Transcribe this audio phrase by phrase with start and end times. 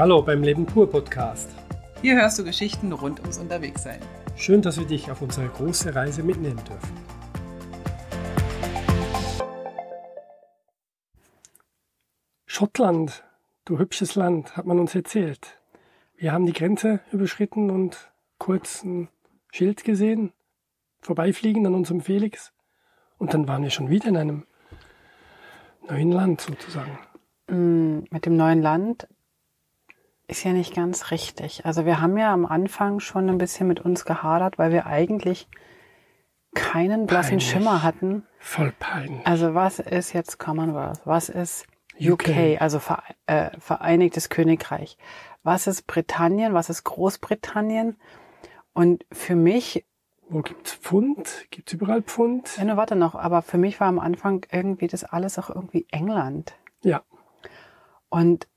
[0.00, 1.50] Hallo beim Leben pur Podcast.
[2.00, 4.00] Hier hörst du Geschichten rund ums Unterwegssein.
[4.34, 6.96] Schön, dass wir dich auf unsere große Reise mitnehmen dürfen.
[12.46, 13.24] Schottland,
[13.66, 15.60] du hübsches Land, hat man uns erzählt.
[16.16, 19.10] Wir haben die Grenze überschritten und kurz ein
[19.52, 20.32] Schild gesehen,
[21.02, 22.54] vorbeifliegen an unserem Felix.
[23.18, 24.46] Und dann waren wir schon wieder in einem
[25.86, 26.98] neuen Land sozusagen.
[27.48, 29.06] Mm, mit dem neuen Land
[30.30, 31.64] ist ja nicht ganz richtig.
[31.66, 35.48] Also wir haben ja am Anfang schon ein bisschen mit uns gehadert, weil wir eigentlich
[36.54, 37.48] keinen blassen Peinlich.
[37.50, 38.26] Schimmer hatten.
[38.38, 39.26] Voll peinlich.
[39.26, 41.00] Also was ist jetzt Commonwealth?
[41.04, 41.66] Was ist
[42.00, 42.60] UK, UK.
[42.60, 44.96] also Ver äh, Vereinigtes Königreich?
[45.42, 46.54] Was ist Britannien?
[46.54, 47.96] Was ist Großbritannien?
[48.72, 49.84] Und für mich,
[50.28, 51.46] Wo gibt's Pfund?
[51.50, 52.56] Gibt's überall Pfund?
[52.56, 55.86] ja, nur warte noch, aber für mich war am Anfang irgendwie das alles auch irgendwie
[55.90, 56.54] England.
[56.82, 57.02] Ja,
[58.08, 58.48] Und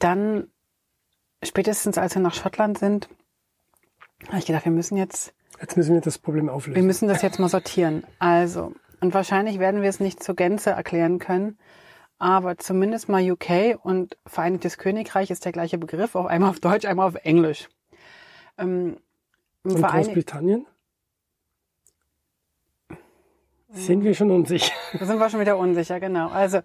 [0.00, 0.48] dann,
[1.44, 3.08] spätestens als wir nach Schottland sind,
[4.28, 6.86] habe ich gedacht, wir müssen jetzt, jetzt müssen wir das Problem wir auflösen.
[6.86, 8.04] müssen das jetzt mal sortieren.
[8.18, 11.58] Also, und wahrscheinlich werden wir es nicht zur Gänze erklären können,
[12.18, 16.86] aber zumindest mal UK und Vereinigtes Königreich ist der gleiche Begriff, auch einmal auf Deutsch,
[16.86, 17.68] einmal auf Englisch.
[18.56, 18.96] Ähm,
[19.62, 20.66] Und Verein- Großbritannien?
[23.70, 24.72] Sind wir schon unsicher.
[24.98, 26.28] Da sind wir schon wieder unsicher, genau.
[26.28, 26.60] Also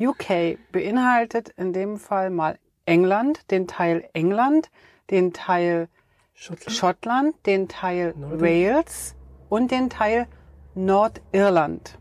[0.00, 2.58] UK beinhaltet in dem Fall mal
[2.88, 4.70] England, den Teil England,
[5.10, 5.88] den Teil
[6.34, 6.76] Schottland?
[6.76, 8.40] Schottland, den Teil Norden.
[8.40, 9.14] Wales
[9.48, 10.26] und den Teil
[10.74, 11.98] Nordirland.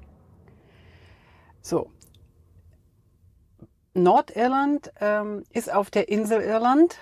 [1.62, 1.90] So.
[3.94, 6.98] Nordirland ähm, ist auf der Insel Irland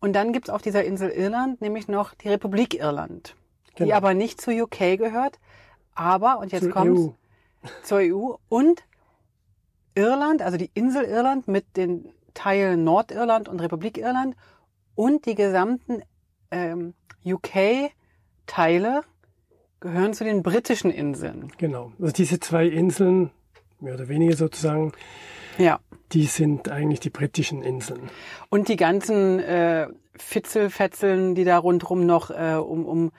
[0.00, 3.34] und dann gibt's auf dieser Insel Irland nämlich noch die Republik Irland,
[3.72, 3.96] die Genau.
[3.96, 5.40] aber nicht zu UK gehört,
[5.94, 7.68] aber, und jetzt Zur kommt's, EU.
[7.82, 8.84] zur EU und
[9.96, 14.36] Irland, also die Insel Irland mit den Teilen Nordirland und Republik Irland
[14.94, 16.02] und die gesamten
[16.52, 19.02] ähm, UK-Teile
[19.80, 21.50] gehören zu den britischen Inseln.
[21.58, 21.92] Genau.
[22.00, 23.30] Also diese zwei Inseln,
[23.80, 24.92] mehr oder weniger sozusagen,
[25.58, 25.80] Ja.
[26.12, 28.08] die sind eigentlich die britischen Inseln.
[28.48, 33.12] Und die ganzen äh, Fitzelfetzeln, die da rundrum noch äh, um, um,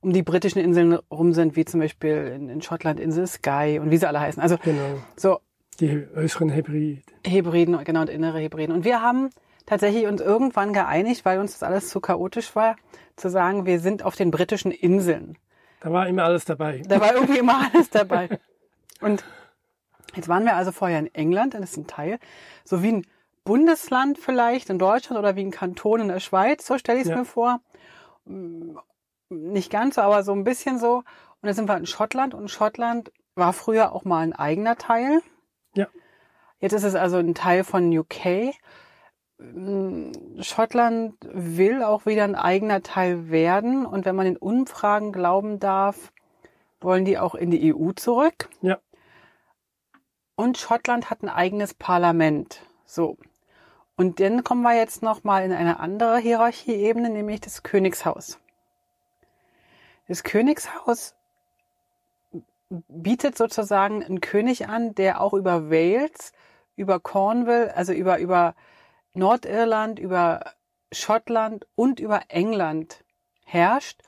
[0.00, 3.90] um die britischen Inseln rum sind, wie zum Beispiel in, in Schottland Insel Skye und
[3.90, 4.40] wie sie alle heißen.
[4.42, 4.98] Also Genau.
[5.16, 5.38] so
[5.80, 7.02] Die äußeren Hebrid.
[7.26, 8.74] Hebriden, genau, und innere Hebriden.
[8.74, 9.30] Und wir haben
[9.66, 12.76] tatsächlich uns irgendwann geeinigt, weil uns das alles zu chaotisch war,
[13.16, 15.36] zu sagen, wir sind auf den britischen Inseln.
[15.80, 16.82] Da war immer alles dabei.
[16.88, 18.28] Da war irgendwie immer alles dabei.
[19.00, 19.24] Und
[20.14, 22.18] jetzt waren wir also vorher in England, das ist ein Teil,
[22.64, 23.06] so wie ein
[23.44, 27.10] Bundesland vielleicht in Deutschland oder wie ein Kanton in der Schweiz, so stelle ich es
[27.10, 27.18] Ja.
[27.18, 27.60] mir vor.
[29.28, 30.98] Nicht ganz so, aber so ein bisschen so.
[30.98, 31.04] Und
[31.42, 35.20] dann sind wir in Schottland und Schottland war früher auch mal ein eigener Teil.
[35.74, 35.86] Ja.
[36.60, 38.54] Jetzt ist es also ein Teil von UK.
[39.38, 43.86] Mm, Schottland will auch wieder ein eigener Teil werden.
[43.86, 46.12] Und wenn man den Umfragen glauben darf,
[46.80, 48.48] wollen die auch in die EU zurück.
[48.62, 48.78] Ja.
[50.36, 52.62] Und Schottland hat ein eigenes Parlament.
[52.86, 53.18] So.
[53.96, 58.40] Und dann kommen wir jetzt noch mal in eine andere Hierarchieebene, nämlich das Königshaus.
[60.08, 61.14] Das Königshaus
[62.68, 66.32] bietet sozusagen einen König an, der auch über Wales,
[66.76, 68.54] über Cornwall, also über, über
[69.12, 70.52] Nordirland, über
[70.92, 73.04] Schottland und über England
[73.44, 74.00] herrscht.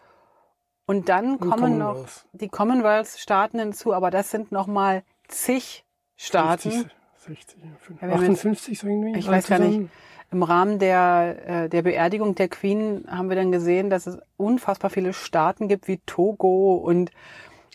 [0.86, 2.26] Und dann kommen noch Commonwealth.
[2.32, 5.84] die Commonwealth-Staaten hinzu, aber das sind nochmal zig
[6.16, 6.70] Staaten.
[6.70, 9.18] 50, 60, Ja, wir haben jetzt- 58 so irgendwie.
[9.18, 9.90] Ich weiß gar nicht.
[10.32, 14.90] Im Rahmen der, äh, der Beerdigung der Queen haben wir dann gesehen, dass es unfassbar
[14.90, 17.10] viele Staaten gibt, wie Togo und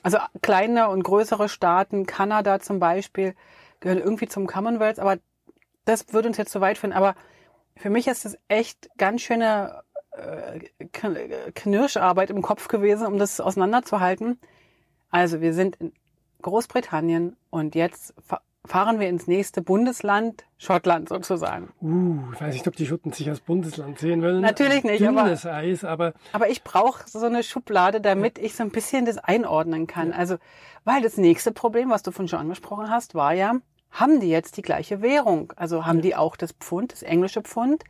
[0.04, 3.36] also kleine und größere Staaten, Kanada zum Beispiel,
[3.80, 5.18] gehören irgendwie zum Commonwealth, aber
[5.86, 6.94] das würde uns jetzt zu weit führen.
[6.94, 7.16] Aber
[7.76, 10.60] für mich ist es echt ganz schöne äh,
[10.94, 14.40] Kn- Knirscharbeit im Kopf gewesen, um das auseinanderzuhalten.
[15.10, 15.94] Also wir sind in
[16.42, 18.14] Großbritannien und jetzt
[18.66, 21.70] fahren wir ins nächste Bundesland, Schottland sozusagen.
[21.82, 24.42] Uh, ich weiß nicht, ob die Schotten sich als Bundesland sehen wollen.
[24.42, 28.64] Natürlich nicht, aber- Dünnes Eis, aber Aber ich brauche so eine Schublade, damit ich so
[28.64, 30.14] ein bisschen das einordnen kann.
[30.14, 30.38] Also,
[30.84, 33.56] weil das nächste Problem, was du von schon angesprochen hast, war ja,
[33.92, 35.52] haben die jetzt die gleiche Währung?
[35.56, 37.84] Also haben die auch das Pfund, das englische Pfund?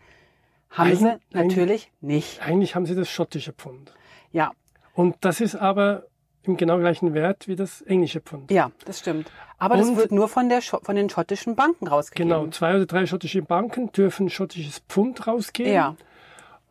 [0.70, 2.42] Haben Eig- sie natürlich nicht.
[2.42, 3.94] eigentlich haben sie das schottische Pfund.
[4.32, 4.52] Ja,
[4.94, 6.06] Und das ist aber
[6.44, 8.50] im genau gleichen Wert wie das englische Pfund.
[8.52, 9.30] ja, das stimmt.
[9.60, 12.30] Aber das Und- wird nur von, der, von den schottischen Banken rausgegeben.
[12.30, 15.72] Genau, zwei oder drei schottische Banken dürfen schottisches Pfund rausgeben.
[15.74, 15.96] Ja,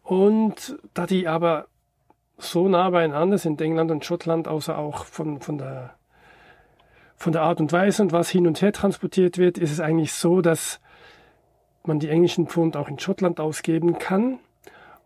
[0.02, 1.66] Und da die aber
[2.38, 5.94] so nah beieinander sind, England und Schottland, außer auch von, von, der,
[7.16, 10.12] von der Art und Weise und was hin und her transportiert wird, ist es eigentlich
[10.14, 10.80] so, dass
[11.84, 14.38] man die englischen Pfund auch in Schottland ausgeben kann.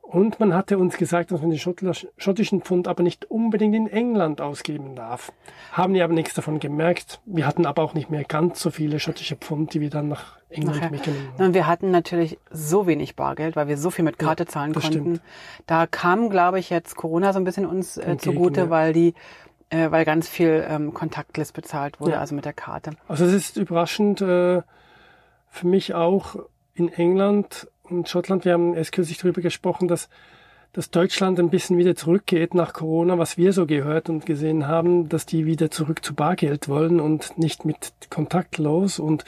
[0.06, 4.40] Und man hatte uns gesagt, dass man die schottischen Pfund aber nicht unbedingt in England
[4.40, 5.32] ausgeben darf.
[5.72, 7.20] Haben die aber nichts davon gemerkt.
[7.24, 10.36] Wir hatten aber auch nicht mehr ganz so viele schottische Pfund, die wir dann nach
[10.50, 10.90] England Nachher.
[10.92, 11.46] mitgenommen haben.
[11.46, 14.72] Und wir hatten natürlich so wenig Bargeld, weil wir so viel mit Karte Ja, zahlen
[14.72, 14.98] das konnten.
[15.00, 15.20] stimmt.
[15.66, 18.70] Da kam, glaube ich, jetzt Corona so ein bisschen uns äh, zugute, ja.
[18.70, 19.14] weil die,
[19.70, 22.20] äh, weil ganz viel ähm, kontaktlos bezahlt wurde, Ja.
[22.20, 22.92] also mit der Karte.
[23.08, 24.62] Also es ist überraschend äh,
[25.48, 26.36] für mich auch
[26.74, 28.44] in England und Schottland.
[28.44, 30.08] Wir haben erst kürzlich darüber gesprochen, dass,
[30.72, 35.08] dass Deutschland ein bisschen wieder zurückgeht nach Corona, was wir so gehört und gesehen haben,
[35.08, 38.98] dass die wieder zurück zu Bargeld wollen und nicht mit kontaktlos.
[38.98, 39.24] Und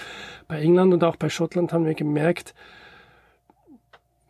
[0.49, 2.55] bei England und auch bei Schottland haben wir gemerkt,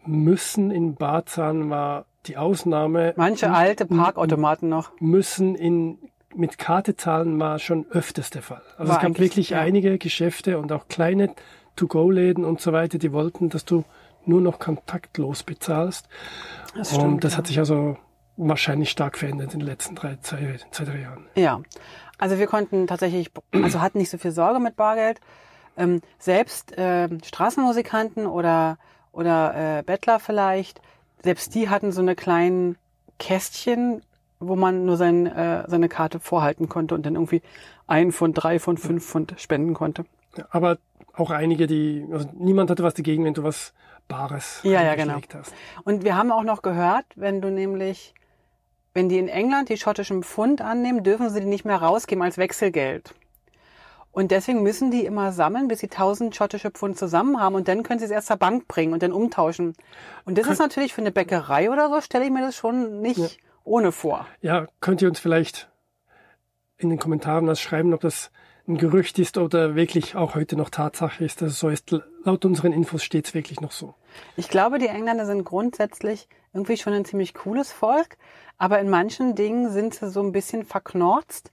[0.04, 3.14] müssen in Bar zahlen war die Ausnahme.
[3.16, 4.90] Manche alte Parkautomaten noch.
[5.00, 5.98] müssen in
[6.34, 8.62] mit Karte zahlen war schon öfters der Fall.
[8.76, 9.60] Also War es gab wirklich ja.
[9.60, 11.34] einige Geschäfte und auch kleine
[11.76, 13.84] To-Go-Läden und so weiter, die wollten, dass du
[14.26, 16.08] nur noch kontaktlos bezahlst.
[16.74, 17.38] Das und das ja.
[17.38, 17.96] hat sich also
[18.36, 21.26] wahrscheinlich stark verändert in den letzten drei, zwei, zwei drei Jahren.
[21.34, 21.60] Ja,
[22.18, 25.20] also wir konnten tatsächlich, also hatten nicht so viel Sorge mit Bargeld.
[25.78, 28.78] Ähm, selbst ähm, Straßenmusikanten oder
[29.16, 30.80] oder äh, Bettler vielleicht,
[31.22, 32.76] selbst die hatten so eine kleinen
[33.18, 34.02] Kästchen,
[34.38, 37.40] wo man nur sein, äh, seine Karte vorhalten konnte und dann irgendwie
[37.86, 40.04] ein Pfund, drei Pfund, fünf Pfund spenden konnte.
[40.36, 40.76] Ja, aber
[41.14, 43.72] auch einige, die, also niemand hatte was dagegen, wenn du was
[44.08, 45.14] Bares Ja, ja, genau.
[45.34, 45.54] hast.
[45.84, 48.14] Und wir haben auch noch gehört, wenn du nämlich,
[48.94, 52.38] wenn die in England die schottischen Pfund annehmen, dürfen sie die nicht mehr rausgeben als
[52.38, 53.14] Wechselgeld.
[54.12, 57.82] Und deswegen müssen die immer sammeln, bis sie 1000 schottische Pfund zusammen haben und dann
[57.82, 59.74] können sie es erst zur Bank bringen und dann umtauschen.
[60.24, 63.18] Und das ist natürlich für eine Bäckerei oder so, stelle ich mir das schon nicht
[63.18, 63.28] Ja.
[63.64, 64.26] ohne vor.
[64.40, 65.68] Ja, könnt ihr uns vielleicht
[66.78, 68.30] in den Kommentaren was schreiben, ob das
[68.68, 71.94] ein Gerücht ist oder wirklich auch heute noch Tatsache ist, dass es so ist.
[72.24, 73.94] Laut unseren Infos steht es wirklich noch so.
[74.36, 78.16] Ich glaube, die Engländer sind grundsätzlich irgendwie schon ein ziemlich cooles Volk,
[78.58, 81.52] aber in manchen Dingen sind sie so ein bisschen verknorzt,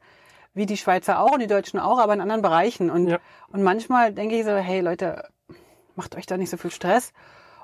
[0.54, 2.90] wie die Schweizer auch und die Deutschen auch, aber in anderen Bereichen.
[2.90, 3.20] Und, Ja.
[3.52, 5.28] und manchmal denke ich so, hey Leute,
[5.96, 7.12] macht euch da nicht so viel Stress.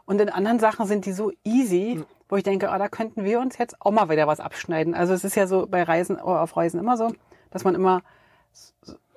[0.05, 3.39] Und in anderen Sachen sind die so easy, wo ich denke, ah, da könnten wir
[3.39, 4.93] uns jetzt auch mal wieder was abschneiden.
[4.95, 7.11] Also es ist ja so bei Reisen, oh, auf Reisen immer so,
[7.51, 8.01] dass man immer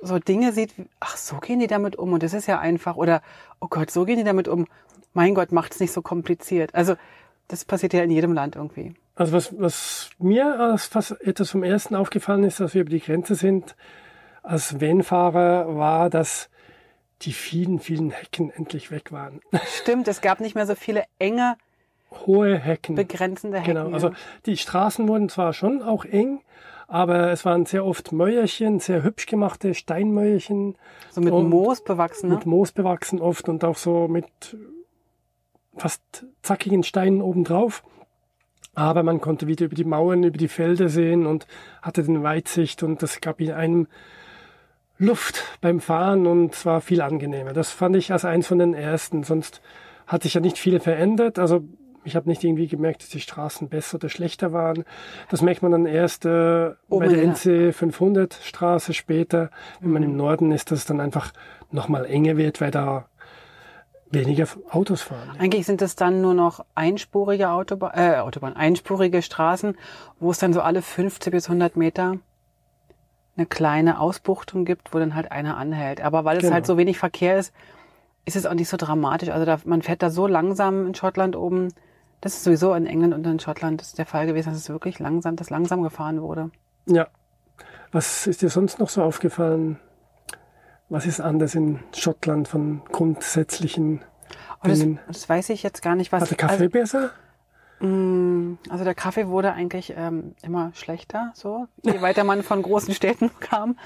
[0.02, 2.96] so- Dinge sieht, wie, ach, so gehen die damit um und das ist ja einfach.
[2.96, 3.22] Oder,
[3.60, 4.66] oh Gott, so gehen die damit um.
[5.14, 6.74] Mein Gott, macht's nicht so kompliziert.
[6.74, 6.96] Also
[7.48, 8.94] das passiert ja in jedem Land irgendwie.
[9.14, 13.00] Also was, was mir als fast etwas vom ersten aufgefallen ist, als wir über die
[13.00, 13.76] Grenze sind,
[14.42, 16.48] als Van-Fahrer, war, dass
[17.22, 19.40] die vielen, vielen Hecken endlich weg waren.
[19.80, 21.56] Stimmt, es gab nicht mehr so viele enge,
[22.26, 22.94] Hohe Hecken.
[22.94, 23.74] begrenzende Hecken.
[23.74, 24.12] Genau, also
[24.46, 26.40] die Straßen wurden zwar schon auch eng,
[26.92, 30.76] aber es waren sehr oft Mäuerchen, sehr hübsch gemachte Steinmäuerchen,
[31.10, 32.28] so mit Moos bewachsen.
[32.28, 32.34] Ne?
[32.34, 34.26] mit Moos bewachsen oft und auch so mit
[35.74, 37.82] fast zackigen Steinen obendrauf.
[38.74, 41.46] Aber man konnte wieder über die Mauern, über die Felder sehen und
[41.80, 43.86] hatte den Weitsicht und das gab in einem
[44.98, 47.54] Luft beim Fahren und es war viel angenehmer.
[47.54, 49.22] Das fand ich als eins von den ersten.
[49.22, 49.62] Sonst
[50.06, 51.38] hat sich ja nicht viel verändert.
[51.38, 51.64] Also
[52.04, 54.84] ich habe nicht irgendwie gemerkt, dass die Straßen besser oder schlechter waren.
[55.30, 59.50] Das merkt man dann erst äh, Oben bei der NC 500 Straße später,
[59.80, 61.32] wenn man im Norden ist, dass es dann einfach
[61.70, 63.06] nochmal enger wird, weil da
[64.10, 65.30] weniger Autos fahren.
[65.38, 69.76] Eigentlich sind es dann nur noch einspurige Autobahn, äh, Autobahn, einspurige Straßen,
[70.20, 72.16] wo es dann so alle 50 bis 100 Meter
[73.36, 76.02] eine kleine Ausbuchtung gibt, wo dann halt einer anhält.
[76.02, 76.52] Aber weil es Genau.
[76.54, 77.54] halt so wenig Verkehr ist,
[78.26, 79.30] ist es auch nicht so dramatisch.
[79.30, 81.68] Also da, man fährt da so langsam in Schottland oben.
[82.22, 85.36] Das ist sowieso in England und in Schottland der Fall gewesen, dass es wirklich langsam,
[85.36, 86.50] dass langsam gefahren wurde.
[86.86, 87.08] Ja.
[87.90, 89.78] Was ist dir sonst noch so aufgefallen?
[90.88, 94.02] Was ist anders in Schottland von grundsätzlichen
[94.60, 94.98] Aber das, Dingen?
[95.08, 96.22] das weiß ich jetzt gar nicht, was.
[96.22, 97.10] War der Kaffee besser?
[97.80, 102.94] Mm, Also der Kaffee wurde eigentlich ähm, immer schlechter, so je weiter man von großen
[102.98, 103.76] Städten kam.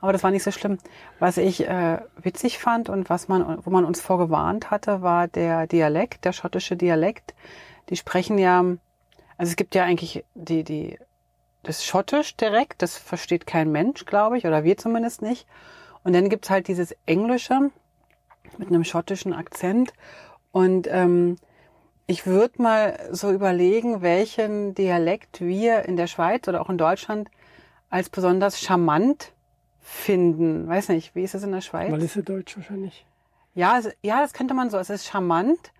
[0.00, 0.78] Aber das war nicht so schlimm.
[1.18, 5.66] Was ich äh, witzig fand und was man, wo man uns vorgewarnt hatte, war der
[5.66, 7.34] Dialekt, der schottische Dialekt.
[7.88, 8.64] Die sprechen ja,
[9.36, 10.98] also es gibt ja eigentlich die die
[11.62, 15.46] das Schottisch direkt, das versteht kein Mensch, glaube ich, oder wir zumindest nicht.
[16.04, 17.70] Und dann gibt's halt dieses Englische
[18.56, 19.92] mit einem schottischen Akzent
[20.52, 21.36] und ähm,
[22.06, 27.28] ich würde mal so überlegen, welchen Dialekt wir in der Schweiz oder auch in Deutschland
[27.90, 29.32] als besonders charmant
[29.80, 30.66] finden.
[30.66, 31.92] Weiß nicht, wie ist es in der Schweiz?
[31.92, 33.04] Walliser Deutsch wahrscheinlich.
[33.54, 34.78] Ja, es, ja, das könnte man so.
[34.78, 35.70] Es ist charmant,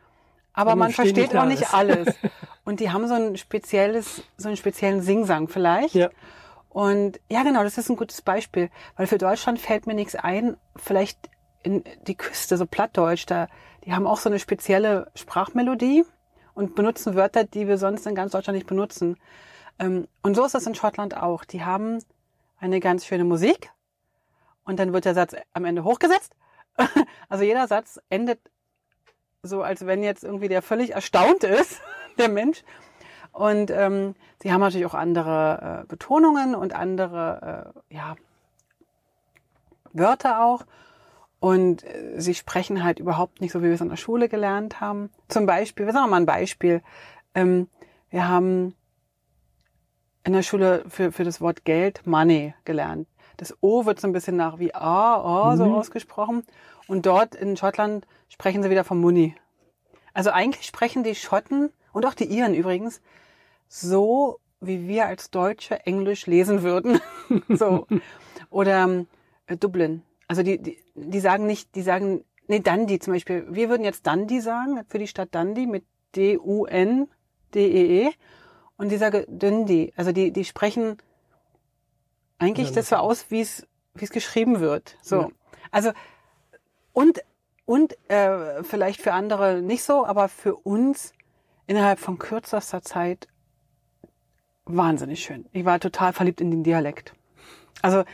[0.53, 2.15] aber man man versteht auch nicht alles.
[2.65, 5.95] Und die haben so ein spezielles, so einen speziellen Singsang vielleicht.
[5.95, 6.11] Ja.
[6.69, 10.57] Und ja, genau, das ist ein gutes Beispiel, weil für Deutschland fällt mir nichts ein.
[10.77, 11.31] Vielleicht
[11.63, 13.49] in die Küste, so Plattdeutsch, da,
[13.85, 16.05] die haben auch so eine spezielle Sprachmelodie
[16.55, 19.17] und benutzen Wörter, die wir sonst in ganz Deutschland nicht benutzen.
[19.79, 21.45] Ähm, und so ist das in Schottland auch.
[21.45, 21.99] Die haben
[22.59, 23.71] eine ganz schöne Musik
[24.65, 26.35] und dann wird der Satz am Ende hochgesetzt.
[27.29, 28.41] Also jeder Satz endet
[29.43, 31.81] so, als wenn jetzt irgendwie der völlig erstaunt ist,
[32.19, 32.65] der Mensch.
[33.33, 38.17] Und ähm, sie haben natürlich auch andere äh, Betonungen und andere äh, ja,
[39.93, 40.65] Wörter auch.
[41.41, 44.81] Und äh, sie sprechen halt überhaupt nicht so, wie wir es in der Schule gelernt
[44.81, 45.11] haben.
[45.29, 46.83] Zum Beispiel, wir sagen mal ein Beispiel.
[47.35, 47.69] Ähm,
[48.11, 48.75] wir haben
[50.25, 53.07] in der Schule für, für das Wort Geld Money gelernt.
[53.39, 55.75] Das O wird so ein bisschen nach wie A, O so mhm.
[55.75, 56.45] ausgesprochen.
[56.87, 59.35] Und dort in Schottland sprechen sie wieder vom Muni.
[60.13, 63.01] Also eigentlich sprechen die Schotten und auch die Iren übrigens
[63.69, 67.01] so, wie wir als Deutsche Englisch lesen würden.
[67.49, 67.87] so.
[68.51, 69.05] Oder
[69.47, 70.03] äh, Dublin.
[70.27, 73.47] Also die, die, die sagen nicht, die sagen, nee, Dundee zum Beispiel.
[73.49, 75.85] Wir würden jetzt Dundee sagen, für die Stadt Dundee mit
[76.17, 78.09] D-U-N-D-E-E.
[78.09, 78.13] -E.
[78.77, 79.93] Und die sagen Dundee.
[79.97, 80.99] Also die, die sprechen
[82.39, 84.97] eigentlich ja, das so aus, wie es, wie es geschrieben wird.
[85.03, 85.23] So.
[85.23, 85.29] Ja.
[85.71, 85.93] Also,
[86.93, 87.21] und,
[87.65, 91.13] und äh, vielleicht für andere nicht so, aber für uns
[91.67, 93.29] innerhalb von kürzester Zeit
[94.65, 95.47] wahnsinnig schön.
[95.53, 97.13] Ich war total verliebt in den Dialekt.
[97.83, 98.05] Also,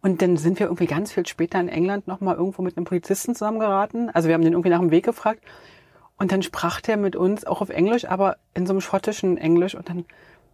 [0.00, 3.34] und dann sind wir irgendwie ganz viel später in England nochmal irgendwo mit einem Polizisten
[3.34, 4.10] zusammengeraten.
[4.10, 5.44] Also wir haben den irgendwie nach dem Weg gefragt.
[6.18, 9.74] Und dann sprach der mit uns auch auf Englisch, aber in so einem schottischen Englisch.
[9.74, 10.04] Und dann,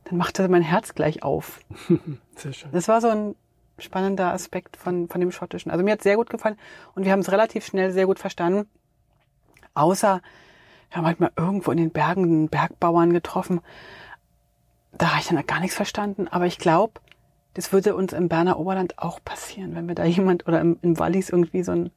[0.04, 1.60] dann machte mein Herz gleich auf.
[2.36, 2.70] Sehr schön.
[2.72, 3.34] Das war so ein
[3.78, 5.70] spannender Aspekt von, von dem schottischen.
[5.70, 6.56] Also mir hat sehr gut gefallen.
[6.94, 8.68] Und wir haben es relativ schnell sehr gut verstanden.
[9.74, 10.20] Außer,
[10.90, 13.60] wir haben halt mal irgendwo in den Bergen einen Bergbauern getroffen.
[14.92, 16.26] Da habe ich dann gar nichts verstanden.
[16.28, 17.00] Aber ich glaube,
[17.54, 20.98] das würde uns im Berner Oberland auch passieren, wenn wir da jemand oder im, im
[20.98, 21.90] Wallis irgendwie so ein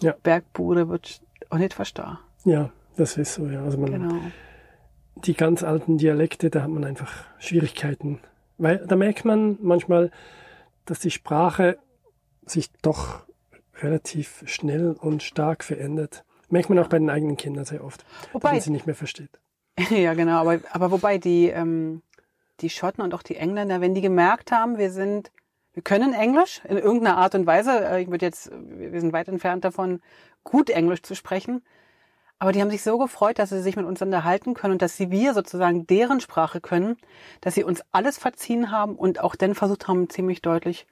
[0.00, 0.14] ja.
[0.22, 1.20] Bergbude wird
[1.50, 2.18] auch nicht verstehen.
[2.44, 3.62] Ja, das ist so, ja.
[3.62, 4.14] Also man, genau.
[5.16, 8.20] Die ganz alten Dialekte, da hat man einfach Schwierigkeiten.
[8.58, 10.10] Weil da merkt man manchmal,
[10.84, 11.78] dass die Sprache
[12.44, 13.24] sich doch
[13.80, 16.24] relativ schnell und stark verändert.
[16.48, 18.94] Merkt man auch bei den eigenen Kindern sehr oft, wobei, dass man sie nicht mehr
[18.94, 19.30] versteht.
[19.90, 22.02] ja, genau, aber, aber wobei die, ähm,
[22.60, 25.32] die Schotten und auch die Engländer, wenn die gemerkt haben, wir sind,
[25.74, 29.28] wir können Englisch in irgendeiner Art und Weise, äh, ich würde jetzt, wir sind weit
[29.28, 30.00] entfernt davon,
[30.44, 31.62] gut Englisch zu sprechen,
[32.38, 34.96] aber die haben sich so gefreut, dass sie sich mit uns unterhalten können und dass
[34.96, 36.96] sie wir sozusagen deren Sprache können,
[37.40, 40.86] dass sie uns alles verziehen haben und auch dann versucht haben, ziemlich deutlich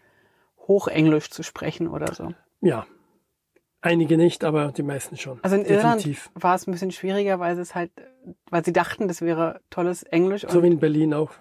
[0.66, 2.32] Hochenglisch zu sprechen oder so.
[2.60, 2.86] Ja.
[3.82, 5.38] Einige nicht, aber die meisten schon.
[5.42, 6.26] Also in Definitiv.
[6.28, 7.90] Irland war es ein bisschen schwieriger, weil es halt,
[8.48, 10.46] weil sie dachten, das wäre tolles Englisch.
[10.48, 11.32] So wie in Berlin auch.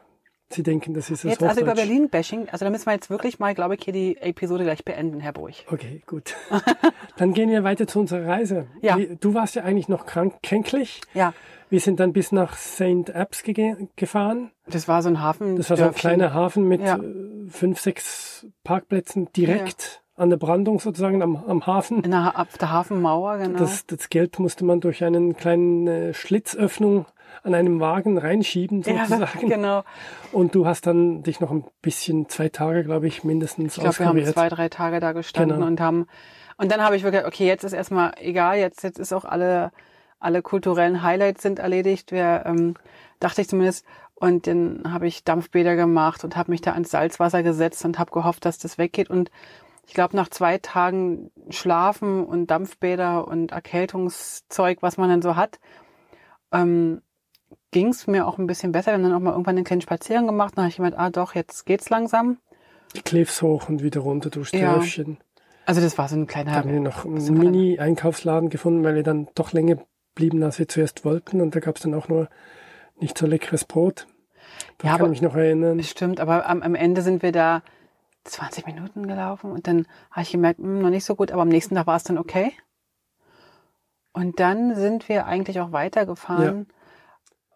[0.54, 3.40] Sie denken, das ist das Jetzt also über Berlin-Bashing, also da müssen wir jetzt wirklich
[3.40, 5.54] mal, glaube ich, hier die Episode gleich beenden, Herr Burg.
[5.72, 6.36] Okay, gut.
[7.18, 8.68] dann gehen wir weiter zu unserer Reise.
[8.82, 8.98] Ja.
[9.20, 11.02] Du warst ja eigentlich noch krank, kränklich.
[11.14, 11.34] Ja.
[11.70, 13.10] Wir sind dann bis nach St.
[13.10, 14.52] Apps ge gefahren.
[14.68, 15.56] Das war so ein Hafen.
[15.56, 16.98] Das war so ein kleiner Hafen mit ja.
[16.98, 20.03] Äh, fünf, sechs Parkplätzen direkt ja.
[20.16, 22.04] An der Brandung sozusagen am, am Hafen.
[22.04, 23.60] In der, auf der Hafenmauer, genau.
[23.60, 27.06] Das, das Geld musste man durch einen kleinen äh, Schlitzöffnung
[27.44, 29.50] an einem Wagen reinschieben sozusagen.
[29.50, 29.84] Ja, genau.
[30.32, 34.00] Und du hast dann dich noch ein bisschen, zwei Tage, glaube ich, mindestens Ich glaube,
[34.00, 35.68] wir haben zwei, drei Tage da gestanden genau.
[35.68, 36.06] und haben,
[36.58, 39.72] und dann habe ich wirklich, okay, jetzt ist erstmal egal, jetzt, jetzt ist auch alle,
[40.20, 42.12] alle kulturellen Highlights sind erledigt.
[42.12, 42.76] Wir, ähm,
[43.24, 43.86] dachte ich zumindest.
[44.16, 48.12] Und dann habe ich Dampfbäder gemacht und habe mich da ans Salzwasser gesetzt und habe
[48.12, 49.10] gehofft, dass das weggeht.
[49.10, 49.32] Und
[49.86, 55.60] ich glaube, nach zwei Tagen Schlafen und Dampfbäder und Erkältungszeug, was man dann so hat,
[56.52, 57.02] ähm,
[57.72, 58.92] ging es mir auch ein bisschen besser.
[58.92, 60.54] Wir haben dann auch mal irgendwann einen kleinen Spaziergang gemacht.
[60.56, 62.38] Dann habe ich gemeint, ah doch, jetzt geht's langsam.
[63.04, 65.18] Cliffs hoch und wieder runter durch Dörfchen.
[65.20, 65.46] Ja.
[65.66, 66.52] Also das war so ein kleiner...
[66.52, 69.78] Da haben wir noch einen Mini-Einkaufsladen gefunden, weil wir dann doch länger
[70.14, 71.42] blieben, als wir zuerst wollten.
[71.42, 72.30] Und da gab es dann auch nur
[73.00, 74.08] nicht so leckeres Brot.
[74.78, 75.82] Da ja, kann aber, mich noch erinnern.
[75.84, 77.64] Stimmt, aber am, am Ende sind wir da
[78.26, 81.42] 20 Minuten gelaufen und dann habe ich gemerkt, mh, hm, noch nicht so gut, aber
[81.42, 82.54] am nächsten Tag war es dann okay.
[84.14, 86.68] Und dann sind wir eigentlich auch weitergefahren.
[86.70, 86.76] Ja.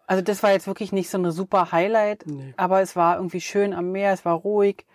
[0.06, 2.54] Also das war jetzt wirklich nicht so eine super Highlight, nee.
[2.56, 4.86] aber es war irgendwie schön am Meer, es war ruhig.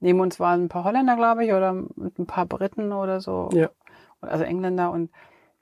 [0.00, 3.48] Neben uns waren ein paar Holländer, glaube ich, oder ein paar Briten oder so.
[3.52, 3.70] Ja.
[4.20, 5.10] Also Engländer und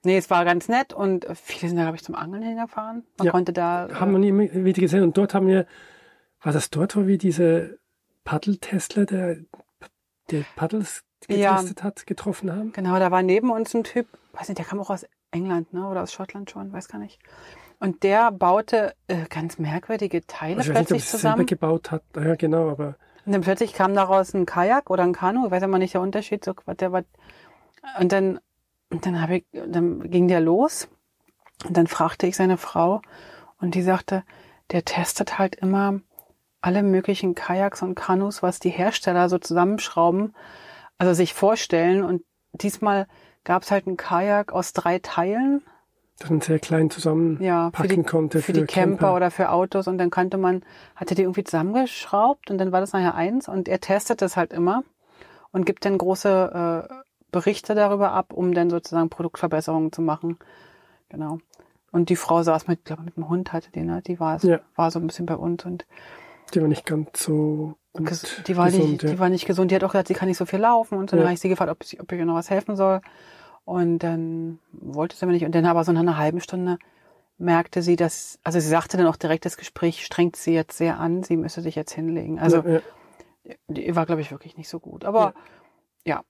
[0.05, 3.05] nee, es war ganz nett und viele sind da, glaube ich, zum Angeln hingefahren.
[3.19, 3.31] Man ja.
[3.31, 3.89] konnte da.
[3.93, 5.67] Haben wir nie wieder gesehen und dort haben wir,
[6.43, 7.79] war das dort, wo wir diese
[8.25, 9.37] Paddeltestler, der,
[10.31, 11.85] der Paddles getestet ja.
[11.85, 12.73] hat, getroffen haben?
[12.73, 15.87] Genau, da war neben uns ein Typ, weiß nicht, der kam auch aus England, ne,
[15.89, 17.19] oder aus Schottland schon, weiß gar nicht.
[17.81, 21.37] Und der baute äh, ganz merkwürdige Teile also ich plötzlich nicht, ob zusammen.
[21.37, 22.97] Selber gebaut hat, ja genau, aber.
[23.27, 26.01] Und dann plötzlich kam daraus ein Kajak oder ein Kanu, ich weiß immer nicht der
[26.01, 27.05] Unterschied, so der war.
[27.99, 28.41] Und dann
[28.91, 30.89] Und dann habe ich, dann ging der los
[31.67, 33.03] und dann fragte ich seine Frau
[33.61, 34.23] und die sagte,
[34.71, 36.01] der testet halt immer
[36.65, 40.35] alle möglichen Kajaks und Kanus, was die Hersteller so zusammenschrauben,
[40.97, 42.03] also sich vorstellen.
[42.03, 42.23] Und
[42.55, 43.07] diesmal
[43.45, 45.63] gab es halt einen Kajak aus drei Teilen.
[46.19, 48.41] Das man sehr klein zusammenpacken ja, für die, konnte.
[48.41, 49.89] Für, die Camper, oder für Autos.
[49.89, 50.65] Und dann konnte man,
[50.97, 53.47] hatte die irgendwie zusammengeschraubt und dann war das nachher eins.
[53.47, 54.85] Und er testet das halt immer
[55.53, 56.95] und gibt dann große äh,
[57.31, 60.39] Berichte darüber ab, um dann sozusagen Produktverbesserungen zu machen.
[61.11, 61.41] Genau.
[61.93, 64.01] Und die Frau saß mit, glaube mit dem Hund hatte die, ne?
[64.01, 64.61] Die war, ja.
[64.77, 65.85] war so ein bisschen bei uns und
[66.53, 69.11] die war nicht ganz so gut die war gesund, nicht, ja.
[69.11, 69.71] die war nicht gesund.
[69.71, 71.17] Die hat auch gesagt, sie kann nicht so viel laufen und so.
[71.17, 71.23] Ja.
[71.23, 73.01] Dann habe ich sie gefragt, ob, sie, ob ich ihr noch was helfen soll.
[73.65, 75.45] Und dann wollte sie aber nicht.
[75.45, 76.79] Und dann aber so nach einer halben Stunde
[77.39, 80.99] merkte sie, dass, also sie sagte dann auch direkt, das Gespräch strengt sie jetzt sehr
[80.99, 82.39] an, sie müsste sich jetzt hinlegen.
[82.39, 82.81] Also ja,
[83.69, 85.05] die war, glaube ich, wirklich nicht so gut.
[85.05, 85.35] Aber
[86.05, 86.17] ja.
[86.17, 86.25] ja.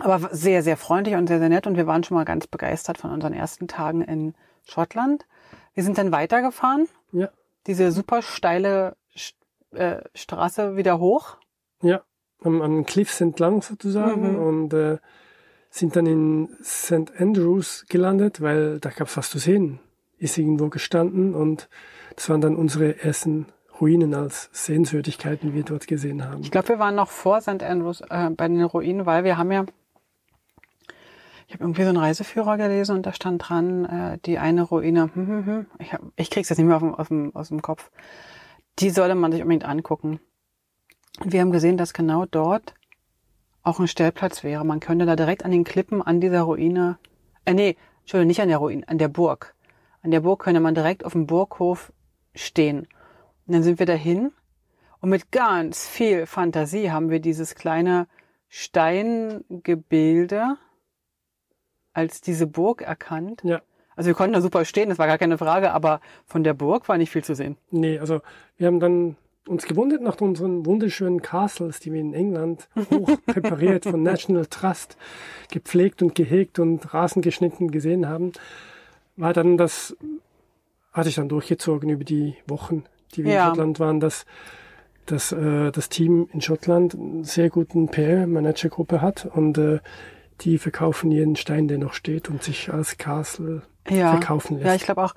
[0.00, 1.66] Aber sehr, sehr freundlich und sehr, sehr nett.
[1.66, 4.34] Und wir waren schon mal ganz begeistert von unseren ersten Tagen in
[4.64, 5.26] Schottland.
[5.74, 6.88] Wir sind dann weitergefahren.
[7.12, 7.28] Ja.
[7.66, 8.96] Diese super steile
[9.72, 11.36] äh, Straße wieder hoch.
[11.82, 12.02] Ja,
[12.42, 14.32] am, am Cliffs entlang sozusagen.
[14.32, 14.38] Mhm.
[14.38, 14.98] Und äh,
[15.70, 17.12] sind dann in St.
[17.18, 19.78] Andrews gelandet, weil da gab es was zu sehen.
[20.18, 21.68] Ist irgendwo gestanden und
[22.16, 23.46] das waren dann unsere ersten
[23.80, 26.42] Ruinen als Sehenswürdigkeiten, die wir dort gesehen haben.
[26.42, 27.62] Ich glaube, wir waren noch vor St.
[27.62, 29.64] Andrews äh, bei den Ruinen, weil wir haben ja
[31.50, 35.10] ich habe irgendwie so einen Reiseführer gelesen und da stand dran, äh, die eine Ruine,
[35.12, 37.48] hm, hm, hm, ich, hab, ich krieg's jetzt nicht mehr aus dem, aus, dem, aus
[37.48, 37.90] dem Kopf,
[38.80, 40.20] die sollte man sich unbedingt angucken.
[41.20, 42.74] Und wir haben gesehen, dass genau dort
[43.62, 44.64] auch ein Stellplatz wäre.
[44.64, 46.98] Man könnte da direkt an den Klippen an dieser Ruine,
[47.44, 49.54] äh, nee, Entschuldigung, nicht an der Ruine, an der Burg.
[50.02, 51.92] An der Burg könnte man direkt auf dem Burghof
[52.34, 52.88] stehen.
[53.46, 54.32] Und dann sind wir dahin
[55.00, 58.06] und mit ganz viel Fantasie haben wir dieses kleine
[58.48, 60.56] Steingebilde
[61.92, 63.42] als diese Burg erkannt.
[63.44, 63.60] Ja.
[64.00, 66.88] Also wir konnten da super stehen, das war gar keine Frage, aber von der Burg
[66.88, 67.58] war nicht viel zu sehen.
[67.70, 68.22] Nee, also
[68.56, 73.84] wir haben dann uns gewundert nach unseren wunderschönen Castles, die wir in England hoch präpariert
[73.84, 74.96] von National Trust
[75.50, 78.32] gepflegt und gehegt und Rasen geschnitten gesehen haben,
[79.18, 79.94] war dann das,
[80.94, 82.84] hatte ich dann durchgezogen über die Wochen,
[83.14, 83.42] die wir ja.
[83.42, 84.24] in Schottland waren, dass,
[85.04, 89.80] dass äh, das Team in Schottland einen sehr guten PR-Managergruppe hat und äh,
[90.40, 94.12] die verkaufen jeden Stein, der noch steht und sich als Castle ja.
[94.12, 94.66] verkaufen lässt.
[94.66, 95.14] Ja, ich glaube auch,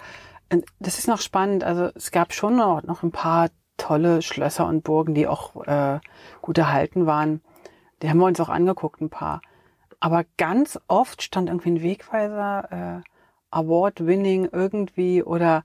[0.49, 1.63] äh, das ist noch spannend.
[1.63, 5.99] Also es gab schon noch, noch ein paar tolle Schlösser und Burgen, die auch äh,
[6.41, 7.41] gut erhalten waren.
[8.01, 9.41] Die haben wir uns auch angeguckt, ein paar.
[9.99, 13.09] Aber ganz oft stand irgendwie ein Wegweiser, äh,
[13.51, 15.63] Award-winning irgendwie oder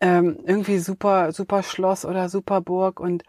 [0.00, 3.22] ähm, irgendwie super, super Schloss oder super Burg und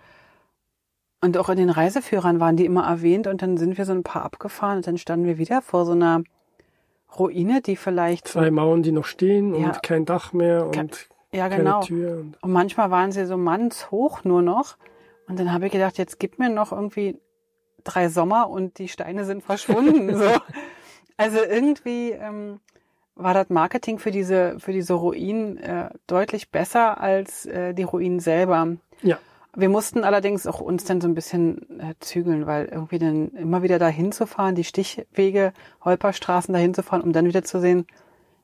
[1.22, 4.04] und auch in den Reiseführern waren die immer erwähnt und dann sind wir so ein
[4.04, 6.22] paar abgefahren und dann standen wir wieder vor so einer
[7.20, 8.28] Ruine, die vielleicht.
[8.28, 11.80] Zwei Mauern, die noch stehen ja, und kein Dach mehr und ja, genau.
[11.82, 12.18] keine Tür.
[12.20, 14.78] Und, und manchmal waren sie so mannshoch nur noch.
[15.28, 17.20] Und dann habe ich gedacht, jetzt gib mir noch irgendwie
[17.84, 20.16] drei Sommer und die Steine sind verschwunden.
[20.18, 20.30] so.
[21.18, 22.60] Also irgendwie ähm,
[23.16, 28.20] war das Marketing für diese, für diese Ruinen äh, deutlich besser als äh, die Ruinen
[28.20, 28.78] selber.
[29.02, 29.18] Ja.
[29.56, 33.62] Wir mussten allerdings auch uns dann so ein bisschen äh, zügeln, weil irgendwie dann immer
[33.62, 35.54] wieder dahin zu fahren, die Stichwege,
[35.86, 37.86] Holperstraßen dahin zu fahren, um dann wieder zu sehen,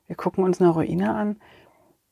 [0.06, 1.36] wir gucken uns eine Ruine an.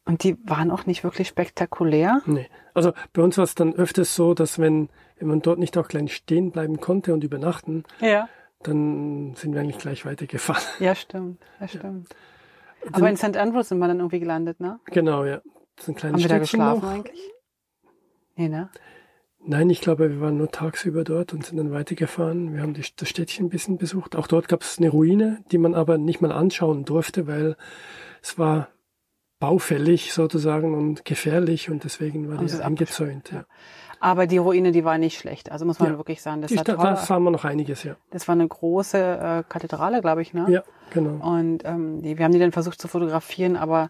[0.04, 2.22] Und die waren auch nicht wirklich spektakulär.
[2.26, 2.48] Nee.
[2.72, 5.86] Also bei uns war es dann öfters so, dass wenn, wenn man dort nicht auch
[5.86, 8.28] gleich stehen bleiben konnte und übernachten, ja.
[8.62, 10.62] dann sind wir eigentlich gleich weitergefahren.
[10.80, 11.40] Ja, stimmt.
[11.60, 12.08] Ja, stimmt.
[12.84, 12.90] Ja.
[12.92, 13.36] Aber in St.
[13.36, 14.80] Andrews sind wir dann irgendwie gelandet, ne?
[14.86, 15.42] Genau, ja.
[15.76, 16.90] Das ist ein kleines Haben wir da geschlafen noch.
[16.90, 17.32] eigentlich?
[18.38, 18.70] Nee, ne?
[19.44, 22.54] Nein, ich glaube, wir waren nur tagsüber dort und sind dann weitergefahren.
[22.54, 24.14] Wir haben die, das Städtchen ein bisschen besucht.
[24.14, 27.56] Auch dort gab es eine Ruine, die man aber nicht mal anschauen durfte, weil
[28.22, 28.68] es war
[29.40, 33.32] baufällig sozusagen und gefährlich und deswegen war die eingezäunt.
[33.32, 33.44] Ja.
[34.00, 35.50] Aber die Ruine, die war nicht schlecht.
[35.50, 35.98] Also muss man ja.
[35.98, 37.96] wirklich sagen, das die, war Da sahen wir noch einiges, ja.
[38.10, 40.46] Das war eine große äh, Kathedrale, glaube ich, ne?
[40.48, 41.26] Ja, genau.
[41.26, 43.88] Und ähm, die, wir haben die dann versucht zu fotografieren, aber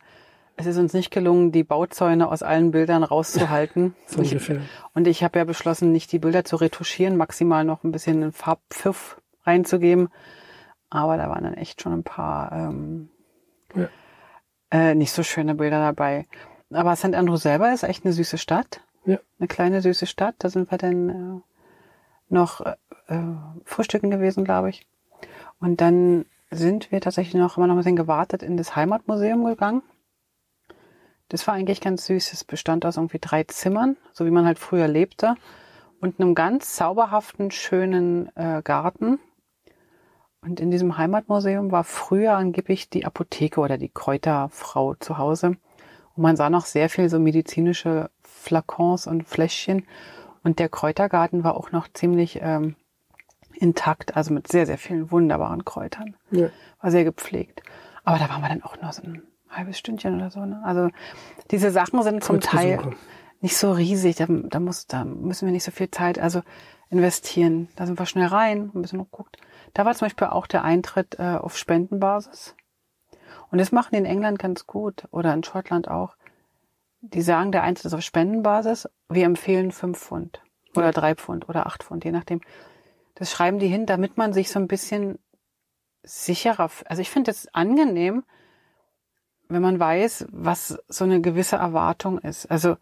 [0.59, 3.95] es ist uns nicht gelungen, die Bauzäune aus allen Bildern rauszuhalten.
[4.07, 4.61] so ungefähr.
[4.93, 8.33] Und ich habe ja beschlossen, nicht die Bilder zu retuschieren, maximal noch ein bisschen einen
[8.33, 10.09] Farbpfiff reinzugeben.
[10.91, 13.09] Aber da waren dann echt schon ein paar ähm,
[13.77, 13.89] ja.
[14.73, 16.27] äh, nicht so schöne Bilder dabei.
[16.73, 17.15] Aber St.
[17.15, 18.81] Andrew selber ist echt eine süße Stadt.
[19.05, 19.21] Ja.
[19.39, 20.35] Eine kleine süße Stadt.
[20.41, 21.41] Da sind wir dann äh,
[22.31, 22.75] noch äh,
[23.65, 24.89] frühstücken gewesen, glaube ich.
[25.61, 29.83] Und dann sind wir tatsächlich noch immer noch ein bisschen gewartet in das Heimatmuseum gegangen.
[31.29, 32.33] Das war eigentlich ganz süß.
[32.33, 35.35] Es bestand aus irgendwie drei Zimmern, so wie man halt früher lebte,
[36.01, 39.19] und einem ganz zauberhaften, schönen äh, Garten.
[40.41, 45.57] Und in diesem Heimatmuseum war früher angeblich die Apotheke oder die Kräuterfrau zu Hause.
[46.15, 49.87] Und man sah noch sehr viel so medizinische Flakons und Fläschchen.
[50.45, 52.77] Und der Kräutergarten war auch noch ziemlich ähm,
[53.55, 56.17] intakt, also mit sehr, sehr vielen wunderbaren Kräutern.
[56.31, 56.49] Ja.
[56.81, 57.63] War sehr gepflegt.
[58.05, 60.45] Aber da waren wir dann auch nur so ein halbes Stündchen oder so.
[60.45, 60.61] Ne?
[60.65, 60.91] Also
[61.51, 62.95] diese Sachen sind zum Teil
[63.41, 64.17] nicht so riesig.
[64.17, 66.43] Da, da, muss, da müssen wir nicht so viel Zeit also
[66.91, 67.69] investieren.
[67.77, 69.37] Da sind wir schnell rein, ein bisschen geguckt.
[69.75, 72.55] Da war zum Beispiel auch der Eintritt äh, auf Spendenbasis.
[73.51, 76.17] Und das machen die in England ganz gut oder in Schottland auch.
[77.01, 78.89] Die sagen, der Eintritt ist auf Spendenbasis.
[79.09, 80.43] Wir empfehlen fünf Pfund
[80.77, 82.41] oder drei Pfund oder acht Pfund, je nachdem.
[83.15, 85.19] Das schreiben die hin, damit man sich so ein bisschen
[86.03, 88.25] sicherer, also ich finde es angenehm,
[89.49, 92.47] wenn man weiß, was so eine gewisse Erwartung ist.
[92.47, 92.77] Also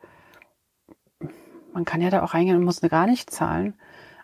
[1.72, 3.74] man kann ja da auch reingehen und muss gar nicht zahlen.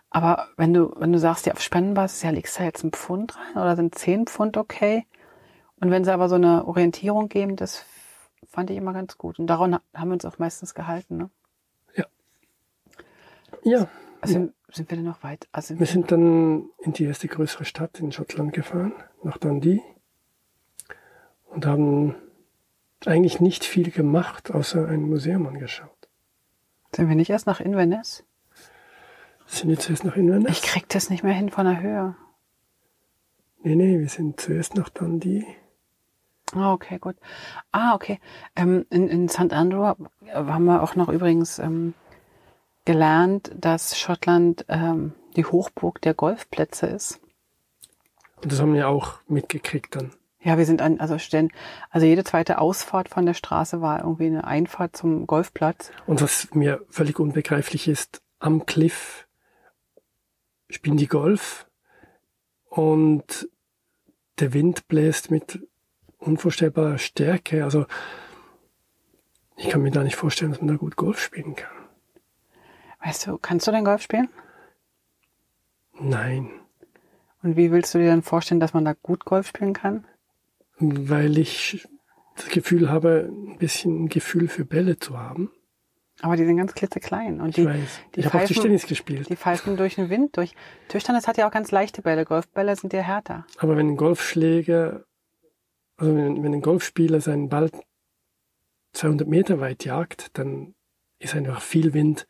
[0.09, 2.91] Aber wenn du, wenn du sagst, ja, auf Spendenbasis, ja, legst du da jetzt einen
[2.91, 5.05] Pfund rein oder sind zehn Pfund okay?
[5.79, 7.85] Und wenn sie aber so eine Orientierung geben, das
[8.47, 9.39] fand ich immer ganz gut.
[9.39, 11.17] Und daran haben wir uns auch meistens gehalten.
[11.17, 11.29] Ne?
[13.63, 13.87] Ja,
[14.21, 15.47] Also sind wir denn noch weit?
[15.51, 19.81] Also wir sind dann in die erste größere Stadt in Schottland gefahren, nach Dundee.
[21.47, 22.15] Und haben
[23.07, 26.09] eigentlich nicht viel gemacht, außer ein Museum angeschaut.
[26.95, 28.23] sind wir nicht erst nach Inverness?
[29.45, 30.51] Sind jetzt erst nach Inverness?
[30.51, 32.15] Ich krieg das nicht mehr hin von der Höhe.
[33.61, 35.45] Nee, nee, wir sind zuerst nach Dundee.
[36.53, 37.15] Ah, okay, gut.
[37.71, 38.19] Ah, okay.
[38.55, 39.53] Ähm, in, in St.
[39.53, 39.85] Andrew
[40.33, 41.93] haben wir auch noch übrigens ähm,
[42.85, 47.19] gelernt, dass Schottland ähm, die Hochburg der Golfplätze ist.
[48.41, 50.11] Und das haben wir auch mitgekriegt dann.
[50.43, 51.51] Ja, wir sind an, also stellen,
[51.89, 55.91] also jede zweite Ausfahrt von der Straße war irgendwie eine Einfahrt zum Golfplatz.
[56.05, 59.25] Und was mir völlig unbegreiflich ist, am Cliff
[60.69, 61.65] spielen die Golf
[62.65, 63.47] und
[64.39, 65.65] der Wind bläst mit
[66.17, 67.63] unvorstellbarer Stärke.
[67.63, 67.85] Also
[69.55, 71.71] ich kann mir da nicht vorstellen, dass man da gut Golf spielen kann.
[73.01, 74.29] Weißt du, kannst du denn Golf spielen?
[75.99, 76.49] Nein,
[77.43, 80.05] Und wie willst du dir dann vorstellen, dass man da gut Golf spielen kann?
[80.79, 81.87] Weil ich
[82.35, 85.51] das Gefühl habe, ein bisschen ein Gefühl für Bälle zu haben.
[86.21, 87.41] Aber die sind ganz klitzeklein.
[87.41, 87.99] Und Ich die, weiß.
[88.15, 89.29] die ich habe auch Tischtennis gespielt.
[89.29, 90.53] die pfeifen durch den Wind durch.
[90.87, 92.23] Tischtennis hat ja auch ganz leichte Bälle.
[92.25, 93.45] Golfbälle sind ja härter.
[93.57, 95.05] Aber wenn ein Golfschläger,
[95.97, 97.69] also wenn, wenn ein Golfspieler seinen Ball
[98.93, 100.75] 200 Meter weit jagt, dann
[101.19, 102.27] ist einfach viel Wind,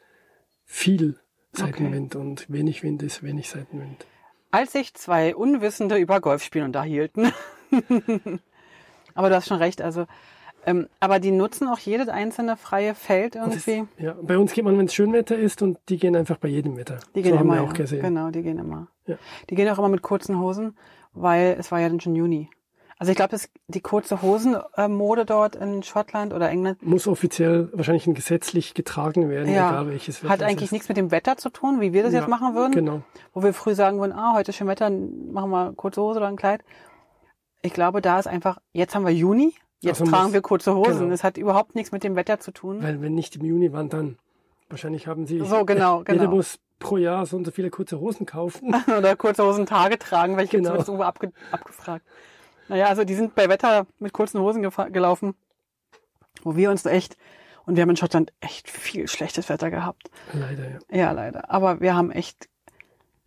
[0.66, 1.20] viel
[1.52, 4.06] Seitenwind und wenig Wind ist wenig Seitenwind.
[4.52, 7.32] Als sich zwei Unwissende über Golfspielen unterhielten.
[9.16, 10.06] aber du hast schon recht, also,
[10.66, 14.04] ähm, aber die nutzen auch jedes einzelne freie Feld Und das- irgendwie.
[14.04, 16.78] ja, bei uns geht man, wenn es Schönwetter ist und die gehen einfach bei jedem
[16.78, 17.00] Wetter.
[17.16, 17.56] Die gehen so haben immer.
[17.56, 18.02] wir auch gesehen.
[18.02, 18.88] Genau, die gehen immer.
[19.06, 19.16] Ja.
[19.50, 20.78] Die gehen auch immer mit kurzen Hosen,
[21.14, 22.50] weil es war ja dann schon Juni.
[22.98, 23.36] Also ich glaube,
[23.68, 29.72] die kurze Hosenmode dort in Schottland oder England Muss offiziell wahrscheinlich gesetzlich getragen werden, Ja.
[29.72, 32.20] egal welches Wetter hat eigentlich nichts mit dem Wetter zu tun, wie wir das Ja,
[32.20, 32.72] jetzt machen würden.
[32.72, 33.02] Genau.
[33.34, 36.30] Wo wir früh sagen würden, ah, heute ist schön Wetter, machen wir kurze Hose oder
[36.30, 36.64] ein Kleid.
[37.64, 40.76] Ich glaube, da ist einfach, jetzt haben wir Juni, jetzt Also tragen muss- wir kurze
[40.76, 41.00] Hosen.
[41.00, 41.14] genau.
[41.14, 42.84] Es hat überhaupt nichts mit dem Wetter zu tun.
[42.84, 44.18] Weil wenn nicht im Juni, wann dann?
[44.70, 45.40] Wahrscheinlich haben sie.
[45.40, 46.32] So, genau, Jeder genau.
[46.36, 48.76] muss pro Jahr so und so viele kurze Hosen kaufen.
[48.98, 50.76] oder kurze Hosen Tage tragen, weil ich Genau.
[50.76, 52.06] jetzt irgendwo abge abgefragt.
[52.68, 55.36] Naja, also die sind bei Wetter mit kurzen Hosen gelaufen,
[56.44, 57.18] wo wir uns echt,
[57.66, 60.10] und wir haben in Schottland echt viel schlechtes Wetter gehabt.
[60.34, 60.80] Leider, ja.
[60.92, 61.50] Ja, leider.
[61.52, 62.50] Aber wir haben echt,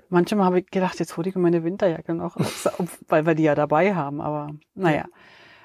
[0.09, 2.37] manchmal habe ich gedacht, jetzt hole ich meine Winterjacke noch,
[3.09, 5.05] weil wir die ja dabei haben, aber naja.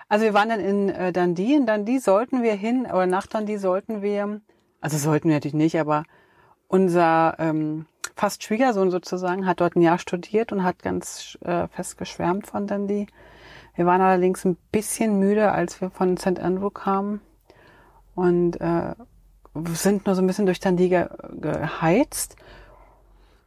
[0.09, 3.57] Also wir waren dann in äh, Dundee, in Dundee sollten wir hin, oder nach Dundee
[3.57, 4.41] sollten wir,
[4.81, 6.03] also sollten wir natürlich nicht, aber
[6.67, 11.97] unser ähm, fast Schwiegersohn sozusagen hat dort ein Jahr studiert und hat ganz äh, fest
[11.97, 13.07] geschwärmt von Dundee.
[13.75, 16.39] Wir waren allerdings ein bisschen müde, als wir von St.
[16.39, 17.21] Andrew kamen
[18.15, 18.95] und äh,
[19.73, 21.07] sind nur so ein bisschen durch Dundee ge
[21.39, 22.35] geheizt.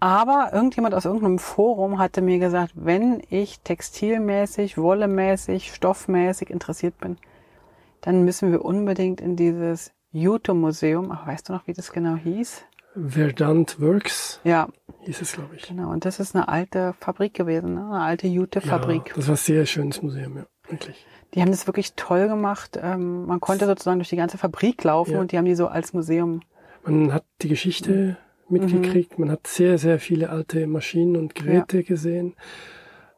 [0.04, 7.16] Aber irgendjemand aus irgendeinem Forum hatte mir gesagt, wenn ich textilmäßig, wollemäßig, stoffmäßig interessiert bin,
[8.02, 11.10] dann müssen wir unbedingt in dieses Jute-Museum.
[11.10, 12.64] Ach, weißt du noch, wie das genau hieß?
[12.94, 14.68] Verdant Works Ja,
[15.04, 15.62] hieß es, glaube ich.
[15.68, 15.90] genau.
[15.90, 17.86] Und das ist eine alte Fabrik gewesen, ne?
[17.86, 19.08] eine alte Jute-Fabrik.
[19.08, 21.06] Ja, das war ein sehr schönes Museum, ja, wirklich.
[21.32, 22.78] Die haben das wirklich toll gemacht.
[22.80, 25.20] Ähm, man konnte sozusagen durch die ganze Fabrik laufen Ja.
[25.20, 26.42] und die haben die so als Museum.
[26.84, 32.34] Man hat die Geschichte mitgekriegt, man hat sehr, sehr viele alte Maschinen und Geräte gesehen.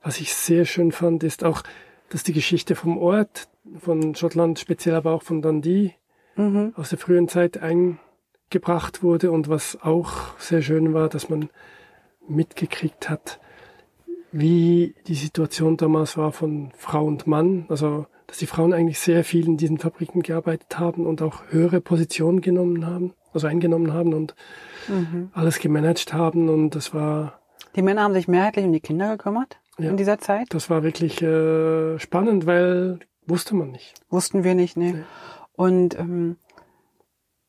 [0.03, 1.62] Was ich sehr schön fand, ist auch,
[2.11, 5.95] dass die Geschichte vom Ort, von Schottland, speziell aber auch von Dundee,
[6.37, 6.75] Mhm.
[6.77, 11.49] aus der frühen Zeit eingebracht wurde und was auch sehr schön war, dass man
[12.29, 13.41] mitgekriegt hat,
[14.33, 17.65] wie die Situation damals war von Frau und Mann.
[17.69, 21.81] Also, dass die Frauen eigentlich sehr viel in diesen Fabriken gearbeitet haben und auch höhere
[21.81, 24.35] Positionen genommen haben, also eingenommen haben und
[24.88, 25.31] mhm.
[25.33, 26.49] alles gemanagt haben.
[26.49, 27.40] Und das war.
[27.77, 30.49] Die Männer haben sich mehrheitlich um die Kinder gekümmert ja, in dieser Zeit?
[30.51, 33.94] Das war wirklich äh, spannend, weil wusste man nicht.
[34.09, 34.92] Wussten wir nicht, ne.
[34.92, 35.05] Nee.
[35.53, 36.37] Und ähm,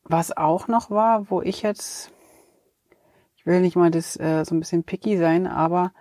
[0.04, 2.10] was auch noch war, wo ich jetzt,
[3.36, 5.92] ich will nicht mal das äh, so ein bisschen picky sein, aber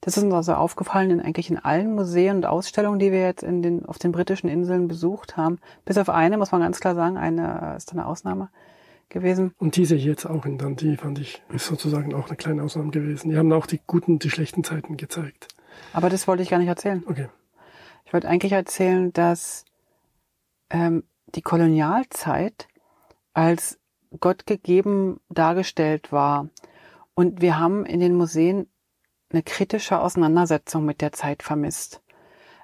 [0.00, 3.42] das ist uns also aufgefallen in eigentlich in allen Museen und Ausstellungen, die wir jetzt
[3.42, 5.58] in den, auf den britischen Inseln besucht haben.
[5.84, 8.48] Bis auf eine, muss man ganz klar sagen, eine ist eine Ausnahme
[9.10, 9.52] gewesen.
[9.58, 12.90] Und diese hier jetzt auch in Dundee fand ich, ist sozusagen auch eine kleine Ausnahme
[12.90, 13.30] gewesen.
[13.30, 15.48] Die haben auch die guten und die schlechten Zeiten gezeigt.
[15.92, 17.02] Aber das wollte ich gar nicht erzählen.
[17.06, 17.28] Okay.
[18.04, 19.64] Ich wollte eigentlich erzählen, dass
[20.70, 22.68] ähm, die Kolonialzeit
[23.34, 23.78] als
[24.18, 26.48] Gott gegeben dargestellt war.
[27.14, 28.66] Und wir haben in den Museen
[29.30, 32.02] eine kritische Auseinandersetzung mit der Zeit vermisst.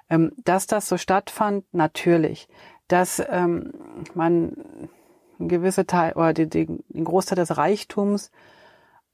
[0.09, 2.47] Ähm, dass das so stattfand, natürlich.
[2.87, 3.73] Dass ähm,
[4.13, 4.89] man
[5.39, 8.31] ein gewisse Teil oder die, die, den Großteil des Reichtums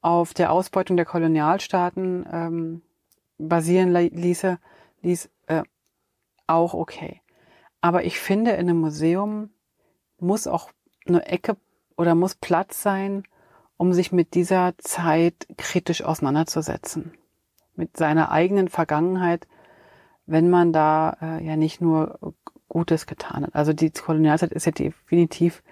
[0.02, 2.82] auf der Ausbeutung der Kolonialstaaten ähm,
[3.38, 4.60] basieren ließe,
[5.02, 5.64] ließ, äh,
[6.48, 7.22] auch okay.
[7.82, 9.50] Aber ich finde, in einem Museum
[10.20, 10.72] muss auch
[11.08, 11.58] eine Ecke
[11.98, 13.24] oder muss Platz sein,
[13.78, 17.14] um sich mit dieser Zeit kritisch auseinanderzusetzen.
[17.76, 19.48] Mit seiner eigenen Vergangenheit,
[20.26, 22.36] wenn man da äh, ja nicht nur
[22.70, 23.56] Gutes getan hat.
[23.56, 25.64] Also die Kolonialzeit ist ja definitiv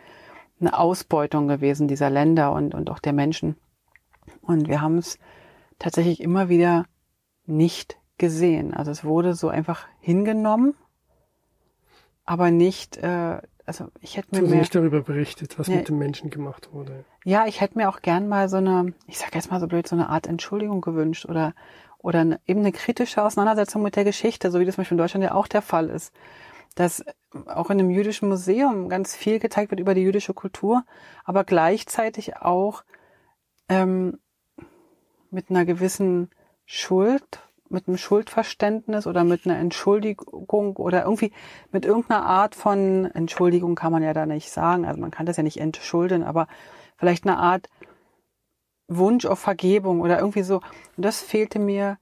[0.62, 3.56] eine Ausbeutung gewesen dieser Länder und, und auch der Menschen.
[4.42, 5.18] Und wir haben es
[5.80, 6.86] tatsächlich immer wieder
[7.46, 8.74] nicht gesehen.
[8.74, 10.76] Also es wurde so einfach hingenommen,
[12.24, 15.98] aber nicht, äh, also ich hätte mir mehr, nicht darüber berichtet, was ja, mit dem
[15.98, 17.06] Menschen gemacht wurde.
[17.26, 19.88] Ja, ich hätte mir auch gern mal so eine, ich sag jetzt mal so blöd,
[19.88, 21.54] so eine Art Entschuldigung gewünscht oder
[21.98, 25.04] oder eine, eben eine kritische Auseinandersetzung mit der Geschichte, so wie das zum Beispiel in
[25.04, 26.12] Deutschland ja auch der Fall ist
[26.76, 27.04] dass
[27.46, 30.84] auch in einem jüdischen Museum ganz viel gezeigt wird über die jüdische Kultur,
[31.24, 32.84] aber gleichzeitig auch
[33.70, 34.20] ähm,
[35.30, 36.30] mit einer gewissen
[36.66, 37.40] Schuld,
[37.70, 41.32] mit einem Schuldverständnis oder mit einer Entschuldigung oder irgendwie
[41.72, 45.38] mit irgendeiner Art von Entschuldigung kann man ja da nicht sagen, also man kann das
[45.38, 46.48] ja nicht entschulden, aber
[46.98, 47.70] vielleicht eine Art
[48.90, 50.58] Wunsch auf Vergebung oder irgendwie so.
[50.98, 51.98] Und das fehlte mir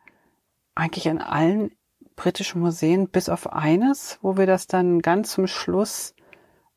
[0.74, 1.72] eigentlich in allen
[2.20, 6.14] britischen Museen, bis auf eines, wo wir das dann ganz zum Schluss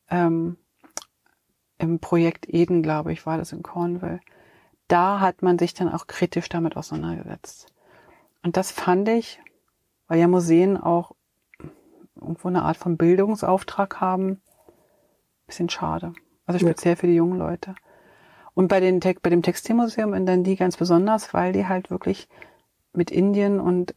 [0.09, 0.55] ähm,
[1.77, 4.21] im Projekt Eden, glaube ich, war das in Cornwall.
[4.87, 7.67] Da hat man sich dann auch kritisch damit auseinandergesetzt.
[8.41, 9.41] Und das fand ich,
[10.07, 11.11] weil ja Museen auch
[12.15, 14.41] irgendwo eine Art von Bildungsauftrag haben,
[15.45, 16.13] bisschen schade.
[16.45, 16.95] Also speziell ja.
[16.95, 17.75] für die jungen Leute.
[18.53, 22.29] Und bei, den, bei dem Textilmuseum in Dundee ganz besonders, weil die halt wirklich
[22.93, 23.93] mit Indien und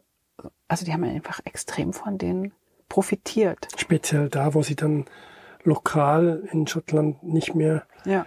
[0.68, 2.52] also die haben einfach extrem von denen
[2.88, 3.68] profitiert.
[3.76, 5.06] Speziell da, wo sie dann
[5.64, 8.26] lokal in Schottland nicht mehr ja.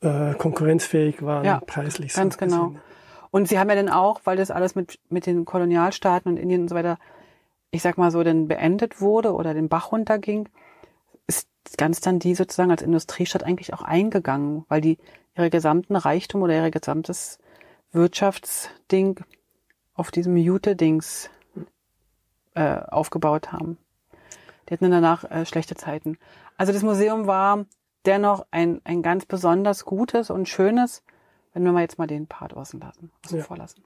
[0.00, 2.14] äh, konkurrenzfähig waren, ja, preislich.
[2.14, 2.68] Ganz genau.
[2.68, 2.82] Gesehen.
[3.30, 6.62] Und sie haben ja dann auch, weil das alles mit, mit den Kolonialstaaten und Indien
[6.62, 6.98] und so weiter,
[7.70, 10.48] ich sag mal so, dann beendet wurde oder den Bach runterging,
[11.26, 14.98] ist ganz dann die sozusagen als Industriestadt eigentlich auch eingegangen, weil die
[15.36, 17.38] ihre gesamten Reichtum oder ihr gesamtes
[17.92, 19.20] Wirtschaftsding
[19.94, 21.30] auf diesem Jute-Dings
[22.60, 23.78] äh, aufgebaut haben.
[24.68, 26.18] Die hatten danach äh, schlechte Zeiten.
[26.58, 27.64] Also das Museum war
[28.04, 31.02] dennoch ein, ein ganz besonders gutes und schönes,
[31.54, 33.44] wenn wir mal jetzt mal den Part außen lassen, außen ja.
[33.44, 33.82] vorlassen.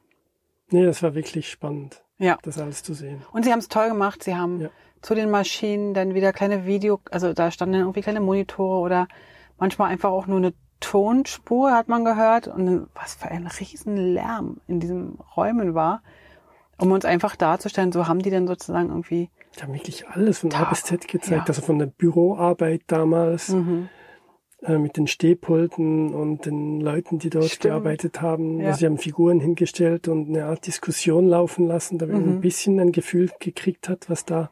[0.70, 2.36] Nee, das war wirklich spannend, ja.
[2.42, 3.22] das alles zu sehen.
[3.30, 4.24] Und sie haben es toll gemacht.
[4.24, 4.70] Sie haben ja.
[5.02, 9.06] zu den Maschinen dann wieder kleine Video, also da standen dann irgendwie kleine Monitore oder
[9.56, 12.48] manchmal einfach auch nur eine Tonspur, hat man gehört.
[12.48, 16.02] Und was für ein riesen Lärm in diesen Räumen war
[16.78, 19.30] um uns einfach darzustellen, so haben die denn sozusagen irgendwie.
[19.56, 21.46] Die haben wirklich alles von A bis Z gezeigt, ja.
[21.46, 23.88] also von der Büroarbeit damals, mhm.
[24.62, 27.62] äh, mit den Stehpulten und den Leuten, die dort Stimmt.
[27.62, 28.60] gearbeitet haben.
[28.60, 28.68] Ja.
[28.68, 32.32] Also sie haben Figuren hingestellt und eine Art Diskussion laufen lassen, damit man mhm.
[32.32, 34.50] ein bisschen ein Gefühl gekriegt hat, was da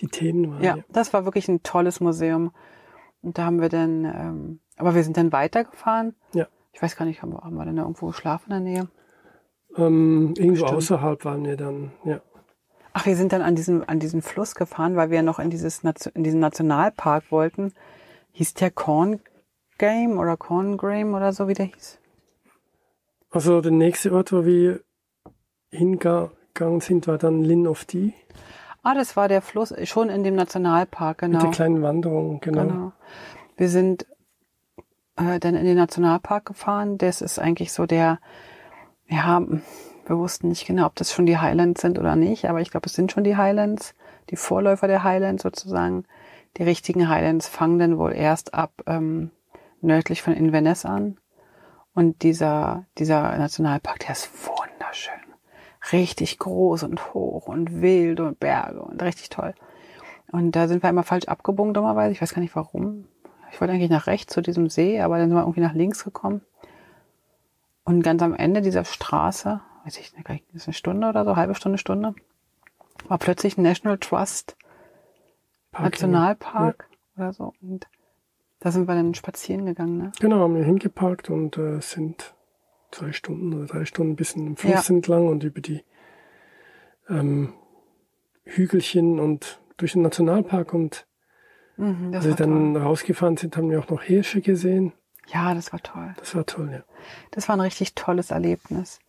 [0.00, 0.62] die Themen waren.
[0.62, 2.52] Ja, ja, das war wirklich ein tolles Museum.
[3.22, 6.14] Und da haben wir dann, ähm, aber wir sind dann weitergefahren.
[6.34, 6.46] Ja.
[6.72, 8.88] Ich weiß gar nicht, haben wir, haben wir denn irgendwo geschlafen in der Nähe?
[9.78, 10.78] Ähm, irgendwo Stimmt.
[10.78, 12.20] außerhalb waren wir dann, ja.
[12.92, 15.82] Ach, wir sind dann an diesem, an diesen Fluss gefahren, weil wir noch in dieses,
[16.14, 17.72] in diesen Nationalpark wollten.
[18.32, 19.20] Hieß der Corn
[19.78, 21.98] Game oder Corn Game oder so, wie der hieß?
[23.30, 24.80] Also, der nächste Ort, wo wir
[25.70, 28.14] hingegangen sind, war dann Lynn of Dee.
[28.82, 31.38] Ah, das war der Fluss, schon in dem Nationalpark, genau.
[31.38, 32.62] Mit der kleinen Wanderung, genau.
[32.62, 32.92] genau.
[33.56, 34.06] Wir sind
[35.16, 36.96] äh, dann in den Nationalpark gefahren.
[36.96, 38.18] Das ist eigentlich so der,
[39.08, 39.42] ja,
[40.06, 42.86] Wir wussten nicht genau, ob das schon die Highlands sind oder nicht, aber ich glaube,
[42.86, 43.94] es sind schon die Highlands,
[44.30, 46.04] die Vorläufer der Highlands sozusagen.
[46.56, 49.30] Die richtigen Highlands fangen dann wohl erst ab ähm,
[49.80, 51.18] nördlich von Inverness an.
[51.94, 55.14] Und dieser, dieser Nationalpark, der ist wunderschön.
[55.92, 59.54] Richtig groß und hoch und wild und Berge und richtig toll.
[60.30, 62.12] Und da sind wir einmal falsch abgebogen, dummerweise.
[62.12, 63.08] Ich weiß gar nicht warum.
[63.50, 66.04] Ich wollte eigentlich nach rechts zu diesem See, aber dann sind wir irgendwie nach links
[66.04, 66.42] gekommen.
[67.88, 71.54] Und ganz am Ende dieser Straße, weiß ich nicht, ist eine Stunde oder so, halbe
[71.54, 72.14] Stunde, Stunde,
[73.08, 74.56] war plötzlich ein National Trust
[75.72, 77.54] Park, Nationalpark oder so.
[77.62, 77.88] Und
[78.60, 79.96] da sind wir dann spazieren gegangen.
[79.96, 80.12] Ne?
[80.20, 82.34] Genau, haben wir hingeparkt und äh, sind
[82.90, 84.94] zwei Stunden oder drei Stunden ein bisschen im Fluss Ja.
[84.94, 85.82] entlang und über die
[87.08, 87.54] ähm,
[88.44, 91.06] Hügelchen und durch den Nationalpark und
[91.78, 92.82] Mhm, als wir dann toll.
[92.82, 94.92] rausgefahren sind, haben wir auch noch Hirsche gesehen.
[95.32, 96.14] Ja, das war toll.
[96.18, 96.82] Das war toll, ja.
[97.30, 99.00] Das war ein richtig tolles Erlebnis.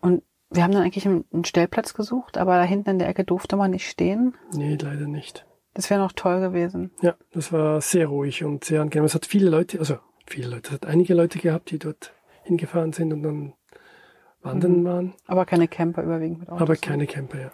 [0.00, 3.56] Und wir haben dann eigentlich einen Stellplatz gesucht, aber da hinten in der Ecke durfte
[3.56, 4.34] man nicht stehen.
[4.52, 5.44] Nee, leider nicht.
[5.74, 6.90] Das wäre noch toll gewesen.
[7.02, 9.04] Ja, das war sehr ruhig und sehr angenehm.
[9.04, 12.92] Es hat viele Leute, also viele Leute, es hat einige Leute gehabt, die dort hingefahren
[12.92, 13.52] sind und dann
[14.40, 16.62] wandern waren, Aber keine Camper überwiegend mit Autos.
[16.62, 16.78] aber ne?
[16.78, 17.50] keine Camper, ja.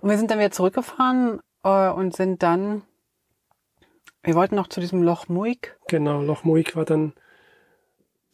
[0.00, 2.82] Und wir sind dann wieder zurückgefahren äh, und sind dann,
[4.22, 5.76] wir wollten noch zu diesem Loch Muig.
[5.88, 7.12] Genau, Loch Muig war dann,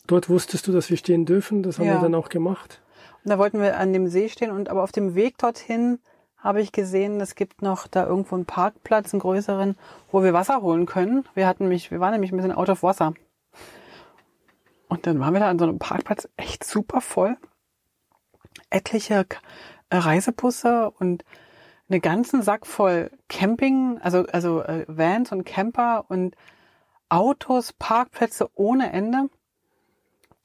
[0.06, 1.94] dort wusstest du, dass wir stehen dürfen, das haben Ja.
[1.94, 2.80] wir dann auch gemacht.
[3.24, 5.98] Und da wollten wir an dem See stehen und aber auf dem Weg dorthin
[6.36, 9.76] habe ich gesehen, es gibt noch da irgendwo einen Parkplatz, einen größeren,
[10.12, 11.24] wo wir Wasser holen können.
[11.34, 13.14] Wir hatten mich, wir waren nämlich ein bisschen out of Wasser.
[14.88, 17.36] Und dann waren wir da an so einem Parkplatz echt super voll.
[18.70, 19.26] Etliche
[19.90, 21.24] äh, Reisebusse und
[21.88, 26.36] einen ganzen Sack voll Camping, also, also äh, Vans und Camper und
[27.08, 29.28] Autos, Parkplätze ohne Ende.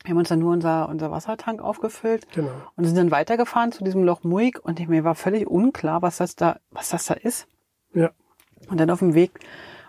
[0.03, 2.51] Wir haben uns dann nur unser, unser Wassertank aufgefüllt Genau.
[2.75, 6.35] und sind dann weitergefahren zu diesem Loch Muig und mir war völlig unklar, was das
[6.35, 7.47] da, was das da ist.
[7.93, 8.09] Ja,
[8.69, 9.31] Und dann auf dem Weg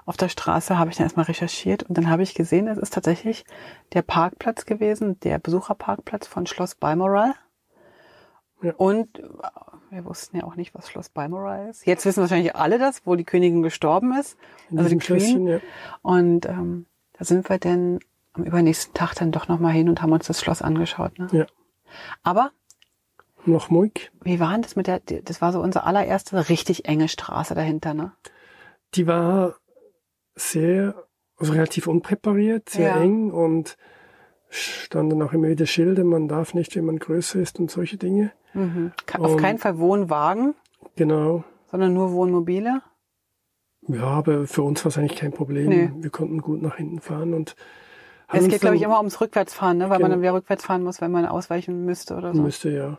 [0.04, 2.92] auf der Straße habe ich dann erstmal recherchiert und dann habe ich gesehen, es ist
[2.92, 3.44] tatsächlich
[3.92, 7.34] der Parkplatz gewesen, der Besucherparkplatz von Schloss Balmoral.
[8.62, 8.74] Ja.
[8.76, 9.22] Und äh,
[9.90, 11.86] wir wussten ja auch nicht, was Schloss Balmoral ist.
[11.86, 14.36] Jetzt wissen wahrscheinlich alle das, wo die Königin gestorben ist.
[14.70, 15.46] in also die Queen.
[15.46, 15.60] ja.
[16.02, 17.98] Und ähm, da sind wir dann
[18.34, 21.18] am übernächsten Tag dann doch nochmal hin und haben uns das Schloss angeschaut.
[21.18, 21.28] Ne?
[21.32, 21.46] Ja.
[22.22, 22.50] Aber
[23.44, 27.08] Loch Muig, wie war denn das mit der, das war so unsere allererste richtig enge
[27.08, 28.12] Straße dahinter, ne?
[28.94, 29.56] die war
[30.34, 30.94] sehr,
[31.36, 33.00] also relativ unpräpariert, sehr Ja.
[33.02, 33.76] eng und
[34.48, 38.32] standen auch immer wieder Schilder, man darf nicht, wenn man größer ist und solche Dinge.
[38.54, 38.92] Mhm.
[39.18, 40.54] Auf Und- keinen Fall Wohnwagen,
[40.96, 41.42] Genau.
[41.70, 42.82] sondern nur Wohnmobile.
[43.88, 45.68] Ja, aber für uns war es eigentlich kein Problem.
[45.68, 45.90] Nee.
[45.96, 47.56] Wir konnten gut nach hinten fahren und
[48.32, 49.84] Es geht, glaube ich, immer ums Rückwärtsfahren, ne?
[49.84, 50.08] weil man Genau.
[50.10, 52.42] dann wieder rückwärts fahren muss, wenn man ausweichen müsste oder so.
[52.42, 52.96] Müsste ja.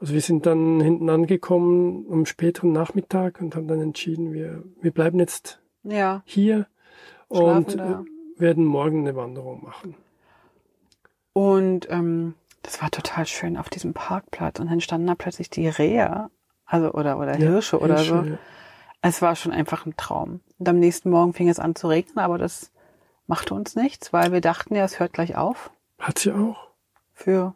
[0.00, 4.90] Also wir sind dann hinten angekommen am späteren Nachmittag und haben dann entschieden, wir, wir
[4.90, 6.66] bleiben jetzt Ja, hier
[7.30, 8.00] Schlafen und da.
[8.36, 9.94] äh, werden morgen eine Wanderung machen.
[11.32, 14.60] und ähm, das war total schön auf diesem Parkplatz.
[14.60, 16.30] Und dann standen da plötzlich die Rehe,
[16.66, 18.16] also oder, oder Ja, Hirsche oder so.
[18.22, 18.38] Hirsche, ja.
[19.02, 20.40] Es war schon einfach ein Traum.
[20.58, 22.71] Und am nächsten Morgen fing es an zu regnen, aber das
[23.32, 25.70] machte uns nichts, weil wir dachten ja, es hört gleich auf.
[25.98, 26.68] Hat sie auch?
[27.14, 27.54] Für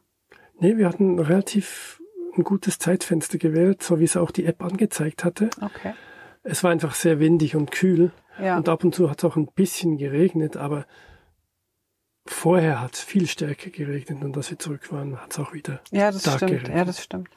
[0.58, 2.00] Nee, wir hatten relativ
[2.34, 5.50] ein gutes Zeitfenster gewählt, so wie es auch die App angezeigt hatte.
[5.60, 5.92] okay.
[6.42, 8.10] Es war einfach sehr windig und kühl
[8.40, 8.56] Ja.
[8.56, 10.86] und ab und zu hat es auch ein bisschen geregnet, aber
[12.26, 15.80] vorher hat es viel stärker geregnet und als wir zurück waren, hat es auch wieder
[15.90, 16.50] Ja, das stark stimmt.
[16.52, 16.76] geregnet.
[16.76, 17.28] Ja, das stimmt.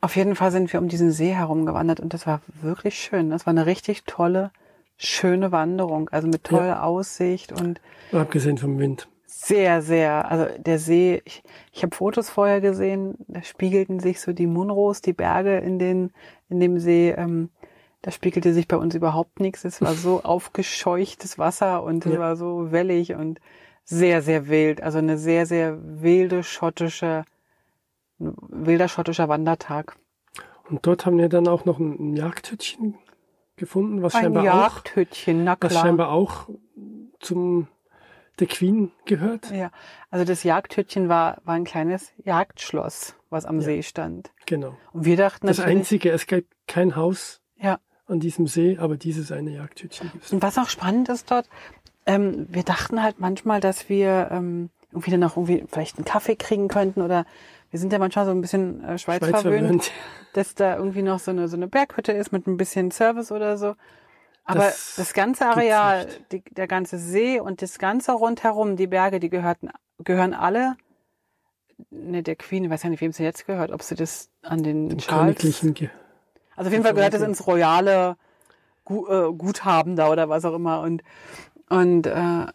[0.00, 3.30] Auf jeden Fall sind wir um diesen See herumgewandert und das war wirklich schön.
[3.30, 4.50] Das war eine richtig tolle,
[4.96, 6.08] schöne Wanderung.
[6.10, 7.80] Also mit toller Aussicht und
[8.12, 9.08] Abgesehen vom Wind.
[9.26, 14.32] sehr, sehr, also der See, ich, ich habe Fotos vorher gesehen, da spiegelten sich so
[14.32, 16.12] die Munros, die Berge in den,
[16.48, 17.50] in dem See, ähm,
[18.02, 19.64] da spiegelte sich bei uns überhaupt nichts.
[19.64, 22.18] Es war so aufgescheuchtes Wasser und es Ja.
[22.20, 23.40] war so wellig und
[23.84, 24.82] sehr, sehr wild.
[24.82, 27.24] Also eine sehr, sehr wilde schottische,
[28.18, 29.96] wilder schottischer Wandertag.
[30.70, 32.94] Und dort haben wir dann auch noch ein, ein Jagdhütchen
[33.56, 36.48] gefunden, was Ein scheinbar auch, Jagdhütchen, na was scheinbar auch
[37.20, 37.68] zum
[38.40, 39.50] der Queen gehört.
[39.50, 39.70] Ja,
[40.10, 43.62] also das Jagdhütchen war, war ein kleines Jagdschloss, was am Ja.
[43.62, 44.32] See stand.
[44.46, 44.76] Genau.
[44.92, 47.78] Und wir dachten Das einzige, es gibt kein Haus ja.
[48.06, 50.32] an diesem See, aber dieses eine Jagdhütchen gibt es.
[50.32, 51.48] Und was auch spannend ist dort,
[52.06, 56.36] ähm, wir dachten halt manchmal, dass wir ähm, irgendwie dann noch irgendwie vielleicht einen Kaffee
[56.36, 57.26] kriegen könnten oder
[57.74, 59.92] wir sind ja manchmal so ein bisschen äh, Schweiz, Schweiz verwöhnt, verwöhnt.
[60.34, 63.58] dass da irgendwie noch so eine, so eine Berghütte ist mit ein bisschen Service oder
[63.58, 63.74] so.
[64.44, 69.18] Aber Das das, ganze Areal, die, der ganze See und das ganze rundherum, die Berge,
[69.18, 70.76] die gehörten, gehören alle
[71.90, 74.62] ne, der Queen, ich weiß ja nicht, wem sie jetzt gehört, ob sie das an
[74.62, 75.36] den Dem Charles.
[75.36, 75.88] königlichen Ge
[76.54, 77.38] Also auf jeden Fall gehört es Verwaltung.
[77.40, 78.16] ins royale
[78.84, 80.80] Gu äh, Guthaben da oder was auch immer.
[80.82, 81.02] Und,
[81.70, 82.46] und äh,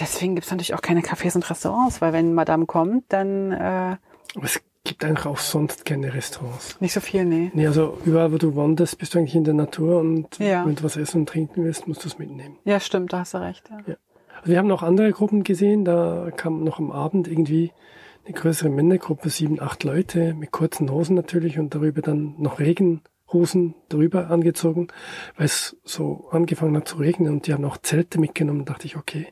[0.00, 3.96] deswegen gibt's natürlich auch keine Cafés und Restaurants, weil wenn Madame kommt, dann äh,
[4.34, 6.80] Aber es gibt eigentlich auch sonst keine Restaurants.
[6.80, 7.50] nicht so viel, nee.
[7.54, 10.66] Nee, also überall, wo du wanderst, bist du eigentlich in der Natur und Ja.
[10.66, 12.58] wenn du was essen und trinken willst, musst du es mitnehmen.
[12.64, 13.68] Ja, stimmt, da hast du recht.
[13.70, 13.76] Ja.
[14.38, 17.70] Also wir haben noch andere Gruppen gesehen, da kam noch am Abend irgendwie
[18.24, 23.74] eine größere Männergruppe, sieben, acht Leute mit kurzen Hosen natürlich und darüber dann noch Regenhosen
[23.88, 24.88] drüber angezogen,
[25.36, 28.64] weil es so angefangen hat zu regnen und die haben auch Zelte mitgenommen.
[28.64, 29.26] Da dachte ich, okay,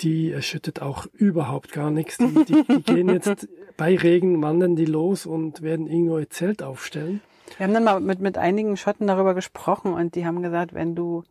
[0.00, 2.18] die erschüttet auch überhaupt gar nichts.
[2.18, 6.62] Die, die, die gehen jetzt bei Regen, wandern die los und werden irgendwo ihr Zelt
[6.62, 7.20] aufstellen.
[7.56, 10.94] Wir haben dann mal mit, mit einigen Schotten darüber gesprochen und die haben gesagt, wenn
[10.94, 11.22] du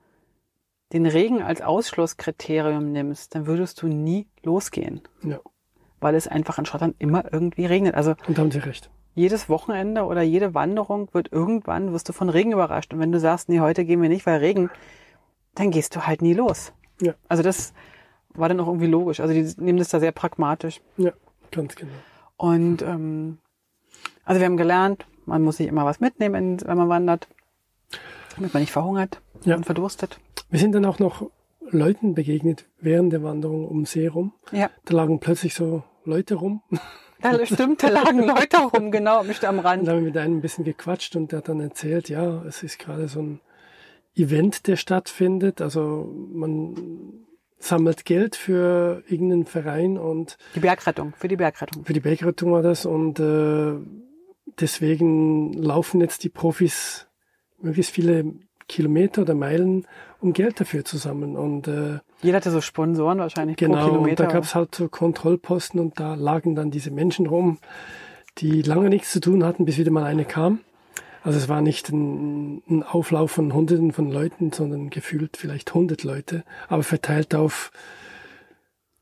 [0.94, 5.40] den Regen als Ausschlusskriterium nimmst, dann würdest du nie losgehen, Ja,
[6.00, 7.96] weil es einfach in Schottland immer irgendwie regnet.
[7.96, 8.90] Also und haben sie recht.
[9.16, 12.94] jedes Wochenende oder jede Wanderung wird irgendwann, wirst du von Regen überrascht.
[12.94, 14.70] Und wenn du sagst, nee, heute gehen wir nicht, weil Regen,
[15.56, 16.72] dann gehst du halt nie los.
[17.02, 17.14] Ja.
[17.28, 17.74] Also das
[18.38, 19.20] war dann auch irgendwie logisch.
[19.20, 20.82] Also die nehmen das da sehr pragmatisch.
[20.98, 21.12] Ja,
[21.52, 21.92] ganz genau.
[22.38, 23.38] Und ähm,
[24.24, 27.28] also wir haben gelernt, man muss sich immer was mitnehmen, wenn man wandert,
[28.36, 29.56] damit man nicht verhungert Ja.
[29.56, 30.20] und verdurstet.
[30.50, 31.30] Wir sind dann auch noch
[31.70, 34.34] Leuten begegnet während der Wanderung um See rum.
[34.52, 36.62] Ja, Da lagen plötzlich so Leute rum.
[37.22, 39.88] da stimmt, da lagen Leute rum, genau, mich am Und Rand.
[39.88, 42.62] da haben wir mit einem ein bisschen gequatscht und der hat dann erzählt, ja, es
[42.62, 43.40] ist gerade so ein
[44.16, 45.62] Event, der stattfindet.
[45.62, 46.76] Also man
[47.66, 51.84] sammelt Geld für irgendeinen Verein und Die Bergrettung, für die Bergrettung.
[51.86, 53.74] für die Bergrettung war das und äh,
[54.60, 57.08] deswegen laufen jetzt die Profis
[57.62, 58.34] möglichst viele
[58.68, 59.86] Kilometer oder Meilen,
[60.20, 61.36] um Geld dafür zu sammeln.
[61.36, 64.24] Und äh, Jeder hatte so Sponsoren wahrscheinlich pro Genau, und Kilometer.
[64.26, 67.60] da gab es halt so Kontrollposten und da lagen dann diese Menschen rum,
[68.40, 70.60] die lange nichts zu tun hatten, bis wieder mal eine kam.
[71.26, 76.04] Also es war nicht ein, ein Auflauf von Hunderten von Leuten, sondern gefühlt vielleicht 100
[76.04, 77.72] Leute, aber verteilt auf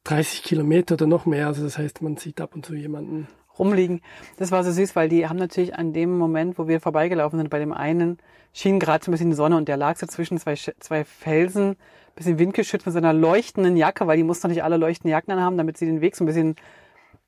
[0.05, 1.47] 30 Kilometer oder noch mehr.
[1.47, 3.28] Also das heißt, man sieht ab und zu jemanden.
[3.59, 3.99] rumliegen.
[4.38, 7.49] Das war so süß, weil die haben natürlich an dem Moment, wo wir vorbeigelaufen sind,
[7.49, 8.19] bei dem einen
[8.53, 11.76] schien gerade so ein bisschen die Sonne und der lag so zwischen zwei, zwei Felsen,
[12.15, 15.78] bisschen windgeschützt mit seiner leuchtenden Jacke, weil die mussten natürlich alle leuchtende Jacken anhaben, damit
[15.78, 16.55] sie den Weg so ein bisschen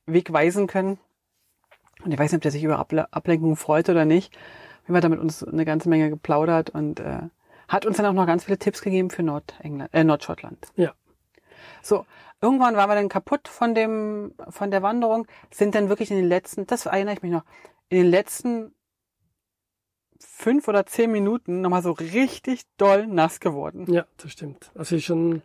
[0.06, 1.00] wegweisen können.
[2.06, 4.34] Und ich weiß nicht, ob der sich über Able Ablenkung freut oder nicht.
[4.86, 7.22] Wir haben da mit uns eine ganze Menge geplaudert und äh,
[7.68, 10.68] hat uns dann auch noch ganz viele Tipps gegeben für Nordengland, äh, Nordschottland.
[10.76, 10.94] Ja,
[11.82, 12.06] So,
[12.42, 16.28] irgendwann waren wir dann kaputt von dem, von der Wanderung, sind dann wirklich in den
[16.28, 17.44] letzten, das erinnere ich mich noch,
[17.90, 18.74] in den letzten
[20.20, 23.92] fünf oder zehn Minuten nochmal so richtig doll nass geworden.
[23.92, 24.72] ja, das stimmt.
[24.76, 25.42] Also schon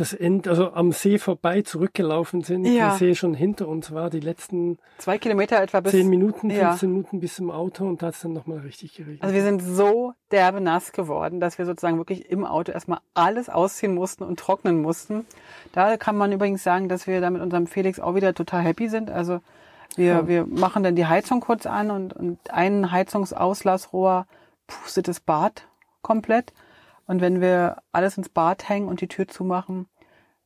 [0.00, 2.88] das End, also am See vorbei zurückgelaufen sind, Ja.
[2.90, 5.92] der See schon hinter uns war, die letzten Zwei Kilometer etwa bis.
[5.92, 6.70] zehn Minuten, ja.
[6.70, 9.22] 15 Minuten bis zum Auto und da hat es dann nochmal richtig geregnet.
[9.22, 13.48] Also wir sind so derbe nass geworden, dass wir sozusagen wirklich im Auto erstmal alles
[13.48, 15.26] ausziehen mussten und trocknen mussten.
[15.72, 18.88] Da kann man übrigens sagen, dass wir da mit unserem Felix auch wieder total happy
[18.88, 19.10] sind.
[19.10, 19.40] Also
[19.96, 20.28] wir, Ja.
[20.28, 24.26] wir machen dann die Heizung kurz an und, und ein Heizungsauslassrohr
[24.66, 25.64] pustet das Bad
[26.02, 26.52] komplett.
[27.08, 29.88] Und wenn wir alles ins Bad hängen und die Tür zumachen,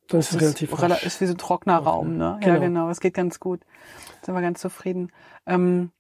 [0.09, 1.05] dann ist es relativ rela- rasch.
[1.05, 2.39] ist wie so ein trockener Raum, ne?
[2.41, 2.61] Ja, Genau.
[2.61, 2.89] genau.
[2.89, 3.61] Es geht ganz gut.
[4.23, 5.13] Sind wir ganz zufrieden.
[5.47, 5.91] Ähm,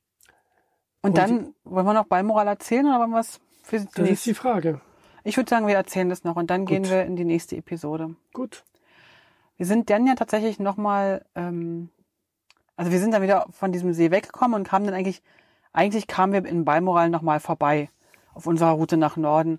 [1.02, 3.90] und, Und dann wollen wir noch Ballmoral erzählen oder wollen wir es für die Das
[3.92, 4.34] ist die nächste?
[4.36, 4.80] Frage.
[5.24, 6.92] Ich würde sagen, wir erzählen das noch und dann gehen Gut.
[6.92, 8.14] wir in die nächste Episode.
[8.32, 8.64] Gut.
[9.56, 11.90] Wir sind dann ja tatsächlich nochmal, ähm,
[12.76, 15.22] also wir sind dann wieder von diesem See weggekommen und kamen dann eigentlich,
[15.72, 17.90] eigentlich kamen wir in Balmoral nochmal vorbei
[18.34, 19.58] auf unserer Route nach Norden.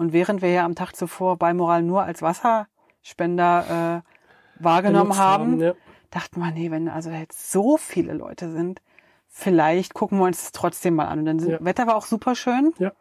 [0.00, 5.60] Und während wir ja am Tag zuvor Balmoral nur als Wasserspender äh, wahrgenommen Benutzt haben,
[5.60, 5.74] ja.
[6.08, 8.80] dachten wir, nee, wenn also jetzt so viele Leute sind,
[9.28, 11.18] vielleicht gucken wir uns das trotzdem mal an.
[11.18, 11.58] Und dann sind, Ja.
[11.62, 12.72] Wetter war auch super schön.
[12.78, 12.92] Ja.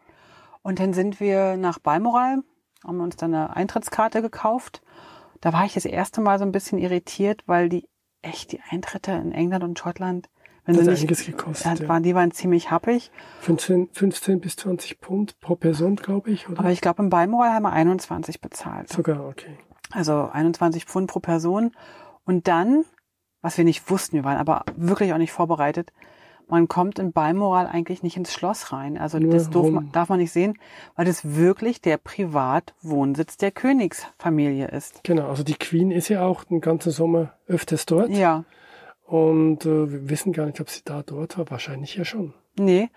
[0.62, 2.44] Und dann sind wir nach Balmoral,
[2.86, 4.82] haben uns dann eine Eintrittskarte gekauft.
[5.40, 7.88] Da war ich das erste Mal so ein bisschen irritiert, weil die
[8.22, 10.30] echt die Eintritte in England und Schottland,
[10.66, 11.80] wenn Das sie hat nicht, einiges gekostet.
[11.80, 11.88] Ja.
[11.88, 13.12] waren, die waren ziemlich happig.
[13.42, 16.60] 15, 15 bis 20 Pfund pro Person, glaube ich, oder?
[16.60, 18.90] Aber ich glaube, in Balmoral haben wir 21 bezahlt.
[18.90, 19.58] Sogar, okay.
[19.92, 21.72] Also 21 Pfund pro Person.
[22.26, 22.86] Und dann,
[23.42, 25.92] was wir nicht wussten, wir waren aber wirklich auch nicht vorbereitet,
[26.50, 28.98] man kommt in Balmoral eigentlich nicht ins Schloss rein.
[28.98, 30.58] Also Nur das man, darf man nicht sehen,
[30.96, 35.04] weil das wirklich der Privatwohnsitz der Königsfamilie ist.
[35.04, 38.10] Genau, also die Queen ist ja auch den ganzen Sommer öfters dort.
[38.10, 38.46] Ja,
[39.10, 41.50] Und äh, wir wissen gar nicht, ob sie da dort war.
[41.50, 42.34] Wahrscheinlich ja schon.
[42.58, 42.90] nee,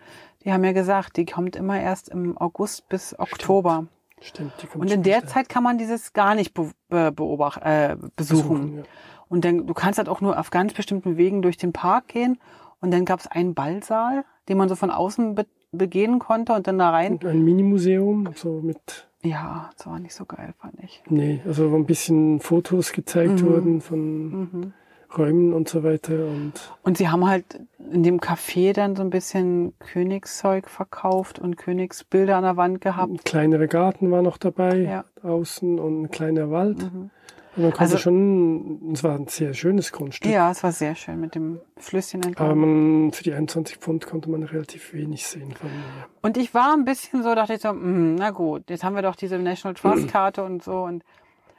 [0.45, 3.87] die haben ja gesagt, die kommt immer erst im August bis Oktober.
[4.21, 4.53] Stimmt.
[4.61, 5.27] Die kommt Und in der später.
[5.33, 8.79] Zeit kann man dieses gar nicht be be beobacht, äh, besuchen.
[8.79, 8.83] ja.
[9.29, 12.39] Und dann, du kannst halt auch nur auf ganz bestimmten Wegen durch den Park gehen.
[12.81, 16.67] Und dann gab es einen Ballsaal, den man so von außen be begehen konnte und
[16.67, 17.19] dann da rein.
[17.25, 21.03] Ein Minimuseum, so mit, Ja, das war nicht so geil, fand ich.
[21.09, 23.47] nee, also wo ein bisschen Fotos gezeigt Mhm.
[23.47, 24.73] wurden von Mhm.
[25.19, 26.27] Räumen und so weiter.
[26.27, 26.53] Und
[26.83, 27.61] Und sie haben halt
[27.93, 33.13] in dem Café dann so ein bisschen Königszeug verkauft und Königsbilder an der Wand gehabt.
[33.13, 35.05] ein kleinerer Garten war noch dabei, Ja.
[35.23, 36.79] außen und ein kleiner Wald.
[36.93, 37.11] Mhm.
[37.55, 40.33] Und man konnte Also- schon, es war ein sehr schönes Grundstück.
[40.33, 42.59] Ja, es war sehr schön mit dem Flüsschen Aber entlang.
[43.03, 46.07] man, für die 21 Pfund konnte man relativ wenig sehen von mir.
[46.23, 49.03] Und ich war ein bisschen so, dachte ich so, mm, na gut, jetzt haben wir
[49.03, 50.79] doch diese National Trust Karte und so.
[50.85, 51.05] Und,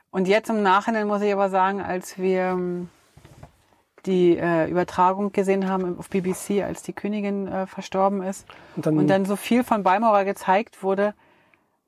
[0.09, 2.57] und jetzt im Nachhinein muss ich aber sagen, als wir
[4.05, 8.45] die äh, Übertragung gesehen haben auf BBC, als die Königin äh, verstorben ist
[8.75, 11.13] Und dann, und dann so viel von Balmoral gezeigt wurde,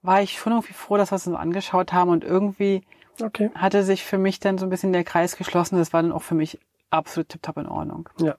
[0.01, 2.83] war ich schon irgendwie froh, dass wir es uns angeschaut haben und irgendwie
[3.21, 5.77] okay, hatte sich für mich dann so ein bisschen der Kreis geschlossen.
[5.77, 6.59] Das war dann auch für mich
[6.89, 8.09] absolut tiptop in Ordnung.
[8.19, 8.35] ja.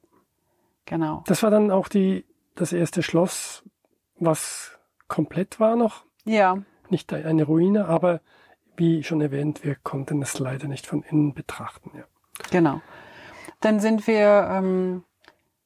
[0.89, 1.25] Genau.
[1.27, 2.25] Das war dann auch die,
[2.55, 3.65] das erste Schloss,
[4.21, 6.05] was komplett war noch.
[6.25, 6.59] Ja,
[6.89, 8.21] Nicht eine Ruine, aber
[8.77, 11.91] wie schon erwähnt, wir konnten es leider nicht von innen betrachten.
[11.97, 12.05] Ja.
[12.53, 12.83] Genau.
[13.61, 15.05] Dann sind wir, ähm,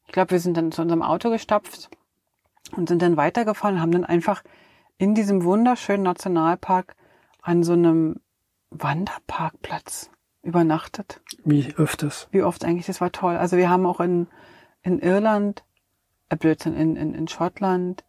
[0.07, 1.91] ich glaube, wir sind dann zu unserem Auto gestapft
[2.77, 4.43] und sind dann weitergefahren und haben dann einfach
[4.99, 6.95] in diesem wunderschönen Nationalpark
[7.43, 8.21] an so einem
[8.71, 10.11] Wanderparkplatz
[10.43, 11.21] übernachtet.
[11.45, 12.29] Wie öfters.
[12.31, 13.37] Wie oft eigentlich, das war toll.
[13.37, 14.29] Also wir haben auch in,
[14.83, 15.65] in Irland,
[16.29, 18.05] äh Blödsinn, in, in, in Schottland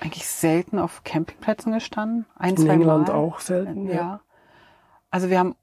[0.00, 2.26] eigentlich selten auf Campingplätzen gestanden.
[2.36, 3.14] Ein, In zwei England Mal.
[3.14, 3.86] auch selten.
[3.88, 3.94] Ja.
[3.94, 4.20] Ja.
[5.10, 5.56] Also wir haben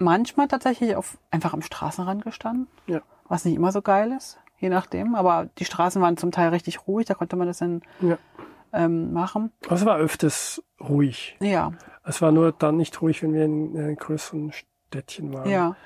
[0.00, 3.00] manchmal tatsächlich auf, einfach am Straßenrand gestanden, Ja.
[3.28, 5.14] was nicht immer so geil ist, je nachdem.
[5.14, 8.18] Aber die Straßen waren zum Teil richtig ruhig, da konnte man das dann Ja.
[8.72, 9.52] ähm, machen.
[9.66, 11.36] Aber es war öfters ruhig.
[11.40, 11.72] Ja,
[12.04, 15.48] Es war nur dann nicht ruhig, wenn wir in einem größeren Städtchen waren.
[15.48, 15.76] ja.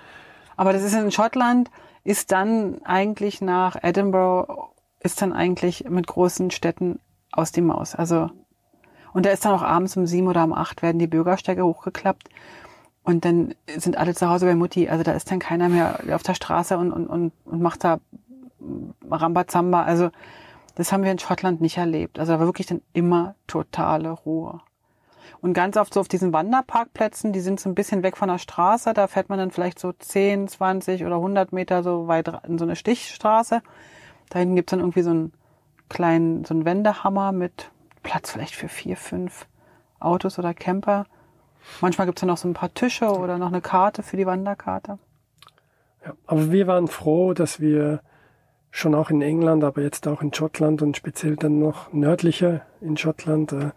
[0.57, 1.69] Aber das ist in Schottland,
[2.05, 4.69] ist dann eigentlich nach Edinburgh,
[5.01, 7.01] ist dann eigentlich mit großen Städten
[7.33, 7.97] aus die Maus.
[7.97, 8.31] Also,
[9.13, 12.29] und da ist dann auch abends um sieben oder um acht werden die Bürgersteige hochgeklappt.
[13.05, 14.89] Und dann sind alle zu Hause bei Mutti.
[14.89, 18.01] Also da ist dann keiner mehr auf der Straße und, und, und, und macht da
[19.11, 19.83] Rambazamba.
[19.83, 20.11] Also
[20.75, 22.19] das haben wir in Schottland nicht erlebt.
[22.19, 24.61] Also da war wirklich dann immer totale Ruhe.
[25.41, 28.39] Und ganz oft so auf diesen Wanderparkplätzen, die sind so ein bisschen weg von der
[28.39, 28.95] Straße.
[28.95, 32.65] Da fährt man dann vielleicht so 10, 20 oder 100 Meter so weit in so
[32.65, 33.61] eine Stichstraße.
[34.31, 35.33] Da hinten gibt's dann irgendwie so einen
[35.91, 37.71] kleinen, so einen Wendehammer mit
[38.03, 39.47] Platz vielleicht für vier, fünf
[40.01, 41.05] Autos oder Camper.
[41.81, 44.99] Manchmal gibt's dann noch so ein paar Tische oder noch eine Karte für die Wanderkarte.
[46.05, 46.13] Ja.
[46.27, 48.01] Aber wir waren froh, dass wir
[48.71, 52.97] schon auch in England, aber jetzt auch in Schottland und speziell dann noch nördlicher in
[52.97, 53.71] Schottland, äh,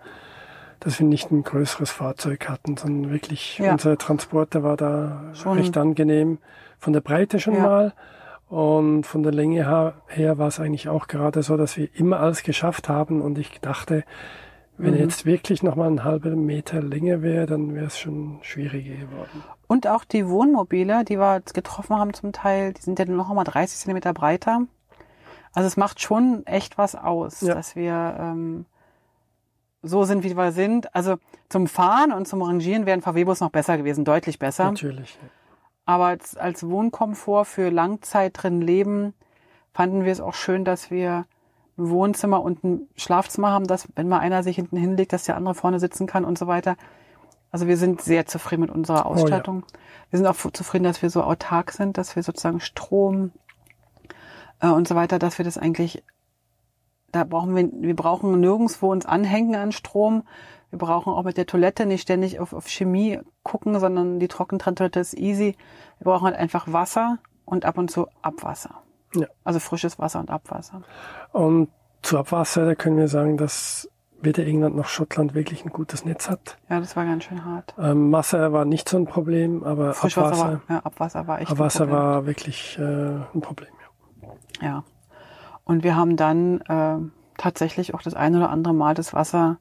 [0.79, 3.71] dass wir nicht ein größeres Fahrzeug hatten, sondern wirklich Ja.
[3.73, 5.57] unser Transporter war da Schon.
[5.57, 6.39] recht angenehm.
[6.79, 7.61] Von der Breite schon Ja.
[7.61, 7.93] mal
[8.49, 12.43] und von der Länge her war es eigentlich auch gerade so, dass wir immer alles
[12.43, 14.03] geschafft haben und ich dachte,
[14.77, 14.99] wenn Mhm.
[14.99, 19.43] jetzt wirklich noch mal einen halben Meter länger wäre, dann wäre es schon schwieriger geworden.
[19.67, 23.33] Und auch die Wohnmobile, die wir jetzt getroffen haben zum Teil, die sind ja noch
[23.33, 24.61] mal 30 Zentimeter breiter.
[25.53, 27.55] Also es macht schon echt was aus, Ja.
[27.55, 28.65] dass wir ähm,
[29.81, 30.93] so sind, wie wir sind.
[30.95, 31.15] Also
[31.49, 34.65] zum Fahren und zum Rangieren wären VW-Bus noch besser gewesen, deutlich besser.
[34.65, 35.17] Natürlich.
[35.21, 35.29] ja.
[35.85, 39.13] Aber als, als Wohnkomfort für Langzeit drin leben,
[39.73, 41.25] fanden wir es auch schön, dass wir
[41.77, 45.37] ein Wohnzimmer und ein Schlafzimmer haben, dass wenn mal einer sich hinten hinlegt, dass der
[45.37, 46.75] andere vorne sitzen kann und so weiter.
[47.51, 49.63] Also wir sind sehr zufrieden mit unserer Oh Ausstattung.
[50.09, 53.31] Wir sind auch zufrieden, dass wir so autark sind, dass wir sozusagen Strom
[54.59, 56.03] äh, und so weiter, dass wir das eigentlich,
[57.11, 60.23] da brauchen wir, wir brauchen nirgendwo uns anhängen an Strom.
[60.69, 64.99] Wir brauchen auch mit der Toilette nicht ständig auf, auf Chemie gucken, sondern die Trockentoilette
[64.99, 65.55] ist easy.
[65.99, 68.81] Wir brauchen halt einfach Wasser und ab und zu Abwasser.
[69.15, 69.27] Ja.
[69.43, 70.81] Also frisches Wasser und Abwasser.
[71.31, 71.69] Und
[72.01, 73.89] zu Abwasser, da können wir sagen, dass
[74.21, 76.57] weder England noch Schottland wirklich ein gutes Netz hat.
[76.69, 77.73] Ja, das war ganz schön hart.
[77.77, 81.49] Ähm, Wasser war nicht so ein Problem, aber Frischwasser Abwasser, war, ja, Abwasser war echt
[81.49, 82.03] ein Abwasser Problem.
[82.03, 83.69] war wirklich äh, ein Problem.
[84.61, 84.67] Ja.
[84.67, 84.83] Ja.
[85.63, 86.97] Und wir haben dann äh,
[87.37, 89.57] tatsächlich auch das ein oder andere Mal das Wasser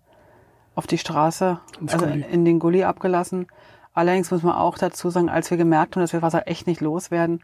[0.74, 2.24] auf die Straße, Ins also Gully.
[2.30, 3.46] in den Gully abgelassen.
[3.92, 6.80] Allerdings muss man auch dazu sagen, als wir gemerkt haben, dass wir Wasser echt nicht
[6.80, 7.42] loswerden,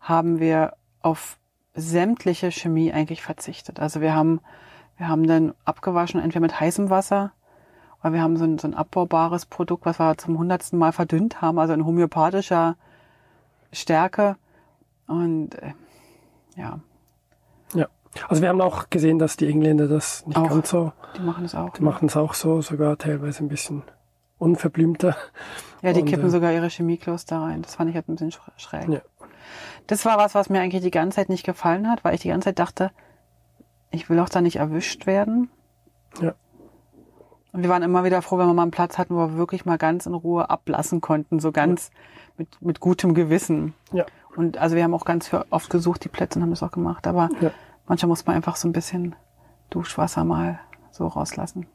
[0.00, 1.38] haben wir auf
[1.74, 3.80] sämtliche Chemie eigentlich verzichtet.
[3.80, 4.40] Also wir haben,
[4.98, 7.32] wir haben dann abgewaschen, entweder mit heißem Wasser,
[8.02, 11.40] weil wir haben so ein, so ein abbaubares Produkt, was wir zum hundertsten Mal verdünnt
[11.40, 12.76] haben, also in homöopathischer
[13.72, 14.36] Stärke.
[15.06, 15.72] Und äh,
[16.56, 16.80] ja,
[17.74, 17.86] ja.
[18.28, 20.48] Also wir haben auch gesehen, dass die Engländer das nicht Auch.
[20.50, 21.70] ganz so, die machen das auch.
[21.72, 23.82] die machen es auch so, sogar teilweise ein bisschen
[24.38, 25.16] unverblümter.
[25.80, 27.62] Ja, die Und, kippen äh, sogar ihre Chemieklos da rein.
[27.62, 28.88] Das fand ich halt ein bisschen sch- schräg.
[28.88, 29.00] Ja.
[29.86, 32.28] Das war was, was mir eigentlich die ganze Zeit nicht gefallen hat, weil ich die
[32.28, 32.90] ganze Zeit dachte,
[33.90, 35.50] ich will auch da nicht erwischt werden.
[36.20, 36.34] Ja.
[37.52, 39.66] Und wir waren immer wieder froh, wenn wir mal einen Platz hatten, wo wir wirklich
[39.66, 41.90] mal ganz in Ruhe ablassen konnten, so ganz
[42.38, 43.74] mit, mit gutem Gewissen.
[43.92, 44.06] Ja.
[44.36, 47.06] Und also wir haben auch ganz oft gesucht, die Plätze und haben das auch gemacht.
[47.06, 47.50] Aber Ja.
[47.86, 49.14] manchmal muss man einfach so ein bisschen
[49.68, 50.58] Duschwasser mal
[50.90, 51.66] so rauslassen.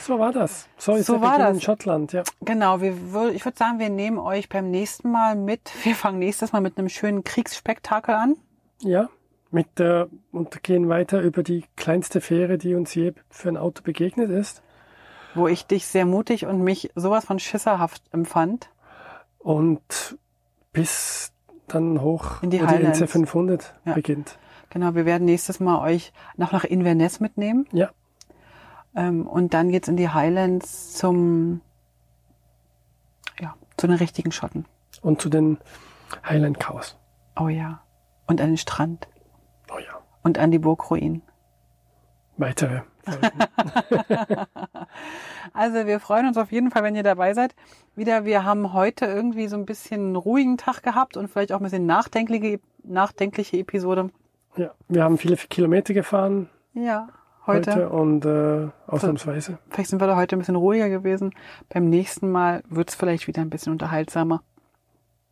[0.00, 0.68] So war das.
[0.76, 1.54] So ist So die war Region das.
[1.56, 2.22] in Schottland, ja.
[2.42, 2.92] Genau, wir,
[3.32, 5.70] ich würde sagen, wir nehmen euch beim nächsten Mal mit.
[5.84, 8.36] Wir fangen nächstes Mal mit einem schönen Kriegsspektakel an.
[8.82, 9.08] Ja,
[9.50, 13.82] mit der, und gehen weiter über die kleinste Fähre, die uns je für ein Auto
[13.82, 14.62] begegnet ist.
[15.34, 18.68] wo ich dich sehr mutig und mich sowas von schisserhaft empfand.
[19.38, 20.18] Und
[20.72, 21.32] bis
[21.68, 22.64] dann hoch, In die die.
[22.64, 23.92] NC 500 Ja.
[23.94, 24.38] beginnt.
[24.70, 27.66] Genau, wir werden nächstes Mal euch noch nach Inverness mitnehmen.
[27.72, 27.90] Ja,
[28.94, 31.60] Ähm, und dann geht's in die Highlands zum,
[33.40, 34.64] ja, zu den richtigen Schotten.
[35.02, 35.58] und zu den
[36.28, 36.96] Highland Cows.
[37.38, 37.82] Oh ja.
[38.26, 39.08] Und an den Strand.
[39.72, 41.22] Oh ja, Und an die Burgruinen.
[42.36, 42.82] weitere.
[45.52, 47.54] Also wir freuen uns auf jeden Fall, wenn ihr dabei seid.
[47.96, 51.58] Wieder, wir haben heute irgendwie so ein bisschen einen ruhigen Tag gehabt und vielleicht auch
[51.58, 54.10] ein bisschen nachdenkliche, nachdenkliche Episode.
[54.56, 57.08] ja, wir haben viele Kilometer gefahren Ja,
[57.54, 57.74] heute.
[57.74, 59.58] heute, und äh, ausnahmsweise.
[59.70, 61.34] Vielleicht sind wir da heute ein bisschen ruhiger gewesen.
[61.68, 64.42] Beim nächsten Mal wird's vielleicht wieder ein bisschen unterhaltsamer.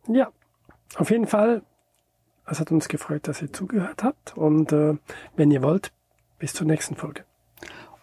[0.07, 0.29] Ja,
[0.97, 1.61] auf jeden Fall.
[2.45, 4.35] Es hat uns gefreut, dass ihr zugehört habt.
[4.35, 4.97] Und äh,
[5.35, 5.91] wenn ihr wollt,
[6.39, 7.23] bis zur nächsten Folge.